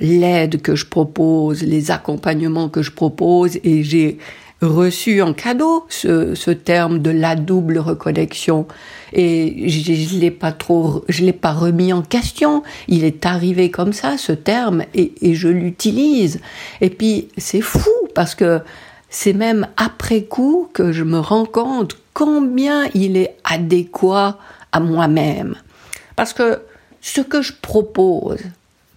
l'aide 0.00 0.60
que 0.60 0.74
je 0.74 0.84
propose, 0.84 1.62
les 1.62 1.90
accompagnements 1.90 2.68
que 2.68 2.82
je 2.82 2.90
propose 2.90 3.56
et 3.64 3.82
j'ai 3.84 4.18
reçu 4.62 5.20
en 5.20 5.34
cadeau 5.34 5.84
ce, 5.88 6.34
ce, 6.34 6.50
terme 6.50 7.00
de 7.00 7.10
la 7.10 7.36
double 7.36 7.78
reconnexion 7.78 8.66
et 9.12 9.68
je, 9.68 9.92
je 9.92 10.18
l'ai 10.18 10.30
pas 10.30 10.52
trop, 10.52 11.04
je 11.08 11.24
l'ai 11.24 11.34
pas 11.34 11.52
remis 11.52 11.92
en 11.92 12.02
question. 12.02 12.62
Il 12.88 13.04
est 13.04 13.26
arrivé 13.26 13.70
comme 13.70 13.92
ça 13.92 14.16
ce 14.16 14.32
terme 14.32 14.84
et, 14.94 15.12
et 15.20 15.34
je 15.34 15.48
l'utilise. 15.48 16.40
Et 16.80 16.90
puis 16.90 17.28
c'est 17.36 17.60
fou 17.60 17.90
parce 18.14 18.34
que 18.34 18.60
c'est 19.10 19.34
même 19.34 19.68
après 19.76 20.22
coup 20.22 20.68
que 20.72 20.92
je 20.92 21.04
me 21.04 21.18
rends 21.18 21.46
compte 21.46 21.96
combien 22.14 22.86
il 22.94 23.16
est 23.16 23.36
adéquat 23.44 24.38
à 24.72 24.80
moi-même. 24.80 25.54
Parce 26.16 26.32
que 26.32 26.62
ce 27.02 27.20
que 27.20 27.42
je 27.42 27.52
propose, 27.60 28.40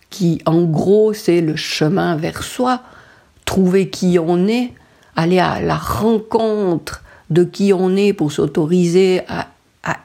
qui 0.10 0.42
en 0.46 0.64
gros 0.64 1.14
c'est 1.14 1.42
le 1.42 1.58
chemin 1.58 2.16
vers 2.16 2.44
soi, 2.44 2.82
trouver 3.46 3.90
qui 3.90 4.18
on 4.20 4.48
est, 4.48 4.74
aller 5.16 5.40
à 5.40 5.62
la 5.62 5.76
rencontre 5.76 7.04
de 7.30 7.44
qui 7.44 7.74
on 7.74 7.96
est 7.96 8.14
pour 8.14 8.32
s'autoriser 8.32 9.22
à, 9.28 9.48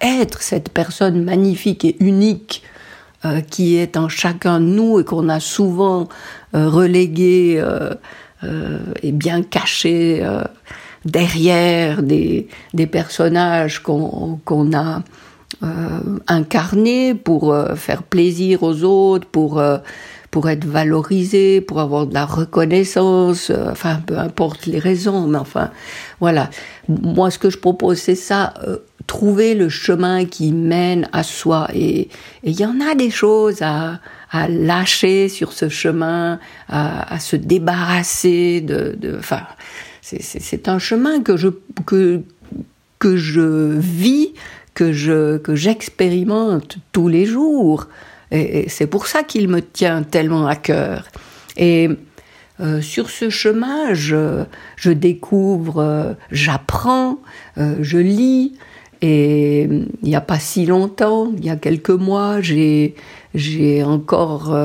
être 0.01 0.41
cette 0.41 0.71
personne 0.71 1.25
magnifique 1.25 1.85
et 1.85 1.97
unique 2.01 2.63
euh, 3.25 3.41
qui 3.41 3.77
est 3.77 3.97
en 3.97 4.09
chacun 4.09 4.61
de 4.61 4.67
nous 4.67 5.01
et 5.01 5.05
qu'on 5.05 5.29
a 5.29 5.41
souvent 5.41 6.09
euh, 6.55 6.69
relégué 6.69 7.57
euh, 7.59 7.95
et 9.03 9.13
bien 9.13 9.43
caché 9.43 10.23
derrière 11.05 12.03
des, 12.03 12.49
personnages 12.91 13.83
qu'on 13.83 14.71
a 14.75 15.03
incarnés 16.29 17.15
pour 17.15 17.57
faire 17.75 18.03
plaisir 18.03 18.63
aux 18.63 18.83
autres, 18.85 19.27
pour 19.27 19.63
pour 20.35 20.49
être 20.51 20.65
valorisé, 20.65 21.61
pour 21.61 21.79
avoir 21.79 22.09
de 22.09 22.15
la 22.15 22.27
reconnaissance, 22.27 23.51
euh, 23.51 23.71
enfin 23.71 24.03
peu 24.05 24.19
importe 24.19 24.67
les 24.67 24.81
raisons, 24.81 25.29
mais 25.29 25.39
enfin 25.39 25.71
voilà. 26.19 26.51
Moi, 26.89 27.31
ce 27.31 27.39
que 27.39 27.51
je 27.51 27.59
propose, 27.59 27.99
c'est 27.99 28.17
ça 28.17 28.53
trouver 29.07 29.55
le 29.55 29.69
chemin 29.69 30.25
qui 30.25 30.51
mène 30.51 31.09
à 31.13 31.23
soi. 31.23 31.69
Et 31.73 32.09
il 32.43 32.59
y 32.59 32.67
en 32.67 32.81
a 32.81 32.97
des 32.97 33.11
choses 33.11 33.63
à, 33.63 34.01
lâcher 34.49 35.29
sur 35.29 35.53
ce 35.53 35.69
chemin, 35.69 36.41
à, 36.69 37.21
se 37.21 37.37
débarrasser 37.37 38.61
de 38.61 38.99
enfin, 39.17 39.43
c'est 40.03 40.69
un 40.69 40.81
chemin 40.81 41.23
que 41.23 41.37
je 41.37 41.51
que 41.87 42.23
que 42.99 43.17
je 43.17 43.79
vis, 43.79 44.35
que 44.75 44.93
je 44.93 45.39
que 45.39 45.55
j'expérimente 45.55 46.79
tous 46.91 47.07
les 47.07 47.25
jours. 47.25 47.87
C'est 48.69 48.87
pour 48.87 49.07
ça 49.07 49.23
qu'il 49.23 49.49
me 49.49 49.61
tient 49.61 50.03
tellement 50.03 50.47
à 50.47 50.57
cœur. 50.57 51.07
Et 51.57 51.89
euh, 52.61 52.81
sur 52.81 53.11
ce 53.11 53.31
chemin, 53.31 53.95
je, 53.95 54.45
je 54.77 54.91
découvre, 54.93 55.79
euh, 55.79 56.13
j'apprends, 56.31 57.19
euh, 57.59 57.77
je 57.81 57.99
lis, 57.99 58.53
et 59.03 59.65
il 59.65 60.09
n'y 60.09 60.15
a 60.15 60.21
pas 60.21 60.39
si 60.39 60.65
longtemps, 60.65 61.33
il 61.37 61.45
y 61.45 61.51
a 61.51 61.57
quelques 61.57 61.91
mois, 61.91 62.41
j'ai 62.41 63.83
encore 63.83 64.57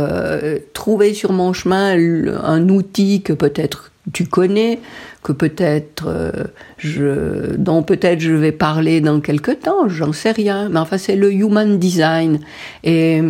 trouvé 0.73 1.13
sur 1.13 1.33
mon 1.33 1.51
chemin 1.51 1.97
un 2.43 2.69
outil 2.69 3.21
que 3.21 3.33
peut-être 3.33 3.91
tu 4.13 4.27
connais, 4.27 4.79
que 5.23 5.33
peut-être 5.33 6.07
je 6.77 7.57
dont 7.57 7.83
peut-être 7.83 8.21
je 8.21 8.31
vais 8.31 8.53
parler 8.53 9.01
dans 9.01 9.19
quelques 9.19 9.59
temps, 9.59 9.89
j'en 9.89 10.13
sais 10.13 10.31
rien. 10.31 10.69
Mais 10.69 10.79
enfin, 10.79 10.97
c'est 10.97 11.17
le 11.17 11.33
human 11.33 11.77
design 11.77 12.39
et 12.85 13.21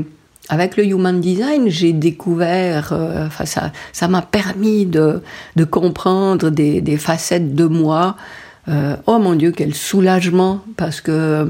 avec 0.50 0.78
le 0.78 0.86
human 0.86 1.22
design, 1.22 1.70
j'ai 1.70 1.94
découvert, 1.94 2.90
euh, 2.92 3.30
ça, 3.46 3.72
ça 3.94 4.08
m'a 4.08 4.22
permis 4.24 4.86
de, 4.86 5.22
comprendre 5.70 6.50
des, 6.50 6.98
facettes 6.98 7.56
de 7.56 7.66
moi 7.66 8.18
euh, 8.68 8.96
oh 9.08 9.18
mon 9.20 9.36
Dieu, 9.36 9.52
quel 9.52 9.74
soulagement, 9.74 10.62
parce 10.78 11.02
que 11.02 11.50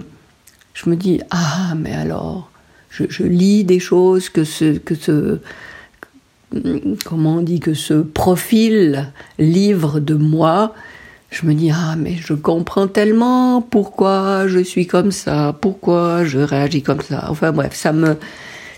je 0.73 0.89
me 0.89 0.95
dis, 0.95 1.19
ah, 1.31 1.73
mais 1.77 1.93
alors, 1.93 2.49
je, 2.89 3.23
lis 3.23 3.63
des 3.65 3.79
choses 3.79 4.29
que 4.29 4.43
ce, 4.43 4.77
que 4.77 4.95
ce, 4.95 5.39
comment 7.05 7.35
on 7.35 7.41
dit, 7.41 7.59
que 7.59 7.73
ce 7.73 7.95
profil 7.95 9.11
livre 9.37 9.99
de 9.99 10.13
moi, 10.13 10.73
je 11.29 11.45
me 11.45 11.53
dis, 11.53 11.71
ah, 11.71 11.95
mais 11.97 12.15
je 12.15 12.33
comprends 12.33 12.87
tellement 12.87 13.61
pourquoi 13.61 14.47
je 14.47 14.59
suis 14.59 14.87
comme 14.87 15.11
ça, 15.11 15.55
pourquoi 15.59 16.23
je 16.23 16.39
réagis 16.39 16.83
comme 16.83 17.01
ça. 17.01 17.25
Enfin 17.29 17.51
bref, 17.51 17.75
ça 17.75 17.91
me, 17.91 18.17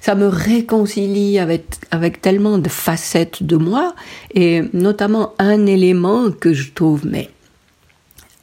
ça 0.02 0.16
me 0.16 0.28
réconcilie 0.28 1.38
avec, 1.38 2.22
tellement 2.22 2.58
de 2.58 2.68
facettes 2.68 3.44
de 3.44 3.56
moi, 3.56 3.94
et 4.34 4.64
notamment 4.74 5.34
un 5.38 5.68
élément 5.68 6.32
que 6.32 6.54
je 6.54 6.72
trouve, 6.72 7.06
mais 7.06 7.30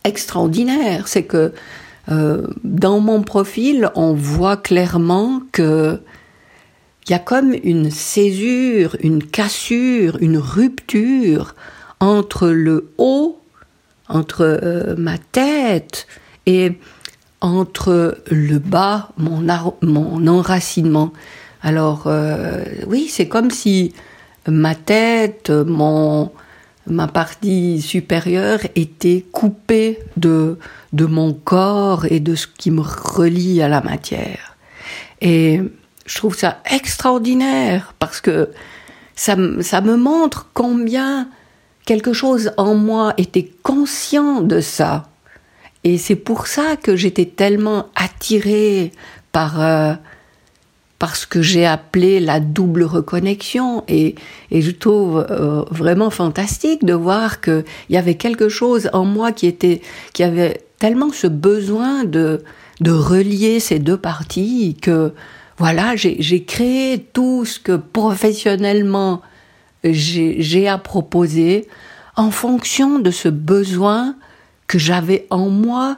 extraordinaire, 0.05 1.09
c'est 1.09 1.25
que 1.25 1.53
euh, 2.11 2.47
dans 2.63 3.01
mon 3.01 3.23
profil, 3.23 3.91
on 3.97 4.15
voit 4.15 4.57
clairement 4.57 5.43
que 5.53 6.01
il 7.07 7.13
y 7.13 7.15
a 7.15 7.19
comme 7.19 7.55
une 7.65 7.91
césure, 7.91 8.95
une 9.01 9.25
cassure, 9.25 10.19
une 10.21 10.37
rupture 10.37 11.55
entre 12.01 12.49
le 12.49 12.93
haut, 12.99 13.41
entre 14.09 14.43
euh, 14.43 14.95
ma 14.97 15.17
tête 15.17 16.07
et 16.47 16.73
entre 17.41 18.19
le 18.31 18.59
bas, 18.59 19.09
mon 19.17 20.27
enracinement. 20.29 21.13
Alors 21.63 22.05
euh, 22.07 22.65
oui, 22.87 23.09
c'est 23.09 23.29
comme 23.29 23.51
si 23.51 23.93
ma 24.47 24.75
tête, 24.75 25.51
mon, 25.51 26.31
ma 26.87 27.09
partie 27.09 27.83
supérieure 27.83 28.61
était 28.77 29.25
coupée 29.33 29.99
de, 30.17 30.59
de 30.93 31.07
mon 31.07 31.33
corps 31.33 32.07
et 32.07 32.21
de 32.21 32.35
ce 32.35 32.47
qui 32.47 32.71
me 32.71 32.81
relie 32.81 33.61
à 33.63 33.69
la 33.69 33.81
matière. 33.81 34.57
Et 35.21 35.61
je 36.07 36.17
trouve 36.17 36.37
ça 36.37 36.59
extraordinaire 36.71 37.95
parce 37.99 38.21
que 38.21 38.51
ça, 39.15 39.37
ça 39.61 39.81
me 39.81 39.97
montre 39.97 40.49
combien 40.55 41.29
quelque 41.85 42.13
chose 42.13 42.53
en 42.57 42.75
moi 42.75 43.15
était 43.17 43.51
conscient 43.63 44.41
de 44.41 44.61
ça. 44.61 45.09
Et 45.85 45.99
c'est 45.99 46.17
pour 46.17 46.47
ça 46.47 46.77
que 46.77 46.97
j'étais 46.97 47.25
tellement 47.25 47.87
attirée 47.95 48.93
par, 49.33 49.61
euh, 49.61 49.95
parce 50.99 51.27
que 51.27 51.43
j'ai 51.43 51.65
appelé 51.65 52.19
la 52.19 52.41
double 52.41 52.83
reconnexion 52.83 53.85
et, 53.89 54.17
et 54.51 54.63
je 54.63 54.71
trouve 54.71 55.27
euh, 55.31 55.63
vraiment 55.71 56.11
fantastique 56.11 56.85
de 56.85 56.95
voir 56.95 57.41
qu'il 57.41 57.65
y 57.91 57.97
avait 57.97 58.17
quelque 58.17 58.49
chose 58.49 58.91
en 58.93 59.05
moi 59.05 59.33
qui 59.33 59.47
était 59.47 59.81
qui 60.13 60.25
avait 60.25 60.63
tellement 60.79 61.13
ce 61.13 61.27
besoin 61.27 62.05
de 62.05 62.43
de 62.81 62.91
relier 62.91 63.61
ces 63.61 63.79
deux 63.79 63.97
parties 63.97 64.77
que 64.81 65.13
voilà 65.57 65.95
j'ai 65.97 66.45
créé 66.45 66.99
tout 67.13 67.45
ce 67.45 67.61
que 67.61 67.77
professionnellement 67.77 69.23
j'ai 69.85 70.69
à 70.69 70.79
proposer 70.79 71.69
en 72.17 72.33
fonction 72.33 72.99
de 72.99 73.13
ce 73.13 73.29
besoin 73.29 74.17
que 74.67 74.79
j'avais 74.79 75.27
en 75.31 75.49
moi 75.49 75.97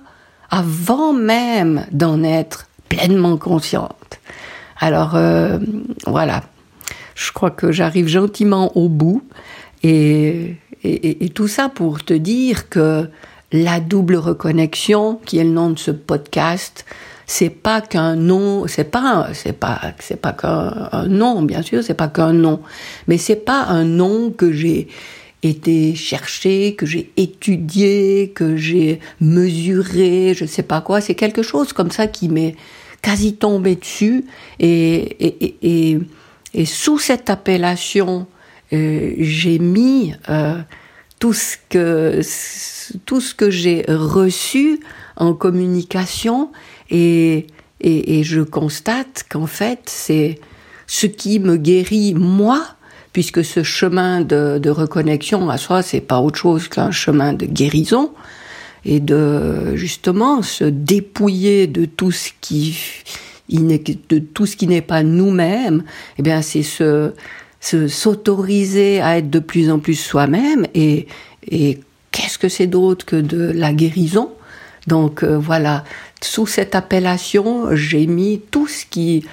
avant 0.50 1.12
même 1.12 1.86
d'en 1.92 2.22
être 2.22 2.66
pleinement 2.88 3.36
consciente. 3.36 3.99
Alors 4.80 5.14
euh, 5.14 5.58
voilà, 6.06 6.42
je 7.14 7.30
crois 7.32 7.50
que 7.50 7.70
j'arrive 7.70 8.08
gentiment 8.08 8.76
au 8.76 8.88
bout. 8.88 9.22
Et, 9.82 10.56
et, 10.82 11.24
et, 11.24 11.28
tout 11.30 11.48
ça 11.48 11.70
pour 11.70 12.04
te 12.04 12.12
dire 12.12 12.68
que 12.68 13.08
la 13.52 13.80
double 13.80 14.16
reconnexion, 14.16 15.20
qui 15.24 15.38
est 15.38 15.44
le 15.44 15.50
nom 15.50 15.70
de 15.70 15.78
ce 15.78 15.90
podcast, 15.90 16.84
c'est 17.26 17.50
pas 17.50 17.80
qu'un 17.80 18.16
nom, 18.16 18.66
c'est 18.66 18.90
pas, 18.90 19.28
c'est 19.34 19.52
pas, 19.52 19.80
c'est 20.00 20.20
pas 20.20 20.32
qu'un 20.32 21.06
nom, 21.06 21.42
bien 21.42 21.62
sûr, 21.62 21.82
c'est 21.84 21.94
pas 21.94 22.08
qu'un 22.08 22.32
nom, 22.32 22.60
mais 23.06 23.18
c'est 23.18 23.36
pas 23.36 23.62
un 23.64 23.84
nom 23.84 24.30
que 24.30 24.52
j'ai 24.52 24.88
été 25.42 25.94
chercher, 25.94 26.74
que 26.74 26.86
j'ai 26.86 27.10
étudié, 27.16 28.32
que 28.34 28.56
j'ai 28.56 29.00
mesuré, 29.20 30.34
je 30.36 30.44
sais 30.44 30.62
pas 30.62 30.80
quoi. 30.80 31.00
C'est 31.00 31.14
quelque 31.14 31.42
chose 31.42 31.72
comme 31.72 31.90
ça 31.90 32.06
qui 32.06 32.28
m'est 32.28 32.56
quasi 33.02 33.34
tombé 33.34 33.76
dessus 33.76 34.24
et, 34.58 35.26
et, 35.26 35.56
et, 35.62 35.98
et 36.54 36.64
sous 36.64 36.98
cette 36.98 37.30
appellation, 37.30 38.26
euh, 38.72 39.14
j'ai 39.18 39.58
mis 39.58 40.14
euh, 40.28 40.58
tout 41.18 41.32
ce 41.32 41.56
que 41.68 42.20
tout 43.04 43.20
ce 43.20 43.34
que 43.34 43.50
j'ai 43.50 43.84
reçu 43.88 44.80
en 45.16 45.34
communication 45.34 46.50
et, 46.88 47.46
et, 47.80 48.18
et 48.18 48.24
je 48.24 48.40
constate 48.40 49.24
qu'en 49.28 49.46
fait 49.46 49.80
c'est 49.86 50.38
ce 50.86 51.06
qui 51.06 51.38
me 51.38 51.56
guérit 51.56 52.14
moi 52.14 52.64
puisque 53.12 53.44
ce 53.44 53.62
chemin 53.62 54.22
de, 54.22 54.58
de 54.58 54.70
reconnexion 54.70 55.50
à 55.50 55.58
soi 55.58 55.82
c'est 55.82 56.00
pas 56.00 56.20
autre 56.20 56.38
chose 56.38 56.68
qu'un 56.68 56.90
chemin 56.90 57.32
de 57.32 57.46
guérison 57.46 58.12
et 58.84 59.00
de 59.00 59.76
justement 59.76 60.42
se 60.42 60.64
dépouiller 60.64 61.66
de 61.66 61.84
tout 61.84 62.12
ce 62.12 62.30
qui 62.40 62.78
de 63.50 64.18
tout 64.20 64.46
ce 64.46 64.56
qui 64.56 64.68
n'est 64.68 64.80
pas 64.80 65.02
nous-mêmes, 65.02 65.82
eh 66.18 66.22
bien 66.22 66.40
c'est 66.40 66.62
se 66.62 67.12
s'autoriser 67.60 69.00
à 69.00 69.18
être 69.18 69.28
de 69.28 69.38
plus 69.38 69.70
en 69.70 69.78
plus 69.78 69.96
soi-même 69.96 70.66
et, 70.74 71.06
et 71.50 71.80
qu'est-ce 72.10 72.38
que 72.38 72.48
c'est 72.48 72.66
d'autre 72.66 73.04
que 73.04 73.16
de 73.16 73.50
la 73.50 73.72
guérison? 73.72 74.30
Donc 74.86 75.22
euh, 75.22 75.36
voilà, 75.36 75.84
sous 76.22 76.46
cette 76.46 76.74
appellation, 76.74 77.74
j'ai 77.74 78.06
mis 78.06 78.40
tout 78.50 78.66
ce 78.66 78.86
qui 78.86 79.24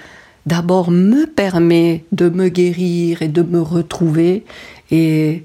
d'abord 0.45 0.91
me 0.91 1.25
permet 1.25 2.03
de 2.11 2.29
me 2.29 2.49
guérir 2.49 3.21
et 3.21 3.27
de 3.27 3.41
me 3.41 3.61
retrouver 3.61 4.43
et 4.91 5.43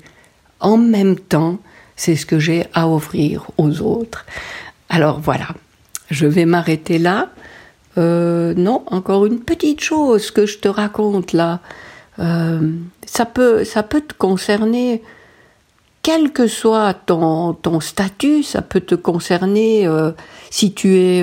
en 0.60 0.76
même 0.76 1.16
temps 1.16 1.58
c'est 1.96 2.16
ce 2.16 2.26
que 2.26 2.38
j'ai 2.38 2.66
à 2.74 2.88
offrir 2.88 3.46
aux 3.58 3.80
autres. 3.80 4.24
Alors 4.88 5.20
voilà, 5.20 5.48
je 6.10 6.26
vais 6.26 6.44
m'arrêter 6.44 6.98
là. 6.98 7.30
Euh, 7.98 8.54
non, 8.56 8.82
encore 8.86 9.26
une 9.26 9.40
petite 9.40 9.80
chose 9.80 10.30
que 10.30 10.46
je 10.46 10.58
te 10.58 10.68
raconte 10.68 11.32
là. 11.32 11.60
Euh, 12.18 12.72
ça 13.06 13.26
peut, 13.26 13.64
ça 13.64 13.82
peut 13.82 14.00
te 14.00 14.14
concerner, 14.14 15.02
quel 16.02 16.32
que 16.32 16.46
soit 16.46 16.94
ton, 16.94 17.54
ton 17.54 17.80
statut, 17.80 18.42
ça 18.42 18.62
peut 18.62 18.80
te 18.80 18.94
concerner 18.94 19.86
euh, 19.86 20.10
si 20.50 20.72
tu 20.72 20.96
es 20.96 21.22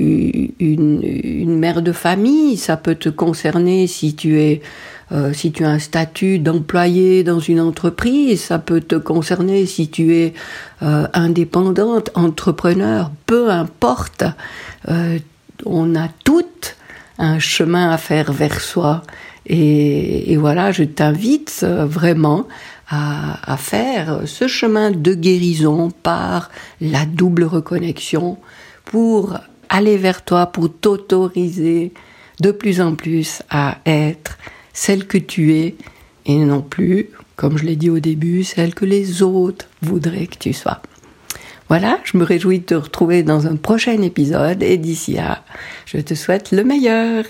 une, 0.00 1.58
mère 1.58 1.82
de 1.82 1.92
famille, 1.92 2.56
ça 2.56 2.76
peut 2.76 2.94
te 2.94 3.08
concerner 3.08 3.86
si 3.86 4.14
tu 4.14 4.40
es 4.40 4.62
euh, 5.12 5.32
si 5.32 5.50
tu 5.50 5.64
as 5.64 5.70
un 5.70 5.80
statut 5.80 6.38
d'employé 6.38 7.24
dans 7.24 7.40
une 7.40 7.60
entreprise, 7.60 8.42
ça 8.42 8.60
peut 8.60 8.80
te 8.80 8.94
concerner 8.94 9.66
si 9.66 9.88
tu 9.88 10.14
es 10.14 10.34
euh, 10.82 11.08
indépendante, 11.14 12.10
entrepreneur, 12.14 13.10
peu 13.26 13.50
importe. 13.50 14.22
Euh, 14.88 15.18
on 15.66 15.96
a 15.96 16.06
toutes 16.24 16.76
un 17.18 17.40
chemin 17.40 17.90
à 17.90 17.98
faire 17.98 18.32
vers 18.32 18.60
soi. 18.60 19.02
Et, 19.46 20.36
voilà, 20.36 20.70
je 20.70 20.84
t'invite 20.84 21.64
vraiment 21.64 22.46
à, 22.88 23.56
faire 23.56 24.20
ce 24.26 24.46
chemin 24.46 24.92
de 24.92 25.14
guérison 25.14 25.90
par 25.90 26.50
la 26.80 27.04
double 27.04 27.44
reconnexion 27.44 28.38
pour 28.84 29.38
aller 29.70 29.96
vers 29.96 30.22
toi, 30.24 30.46
pour 30.46 30.70
t'autoriser 30.70 31.92
de 32.40 32.50
plus 32.50 32.82
en 32.82 32.94
plus 32.94 33.42
à 33.48 33.78
être 33.86 34.36
celle 34.74 35.06
que 35.06 35.16
tu 35.16 35.54
es 35.54 35.76
et 36.26 36.36
non 36.36 36.60
plus, 36.60 37.08
comme 37.36 37.56
je 37.56 37.64
l'ai 37.64 37.76
dit 37.76 37.88
au 37.88 38.00
début, 38.00 38.44
celle 38.44 38.74
que 38.74 38.84
les 38.84 39.22
autres 39.22 39.66
voudraient 39.80 40.26
que 40.26 40.38
tu 40.38 40.52
sois. 40.52 40.82
Voilà, 41.68 42.00
je 42.04 42.18
me 42.18 42.24
réjouis 42.24 42.58
de 42.58 42.64
te 42.64 42.74
retrouver 42.74 43.22
dans 43.22 43.46
un 43.46 43.56
prochain 43.56 44.02
épisode 44.02 44.62
et 44.62 44.76
d'ici 44.76 45.12
là, 45.14 45.44
je 45.86 45.98
te 45.98 46.14
souhaite 46.14 46.50
le 46.50 46.64
meilleur. 46.64 47.24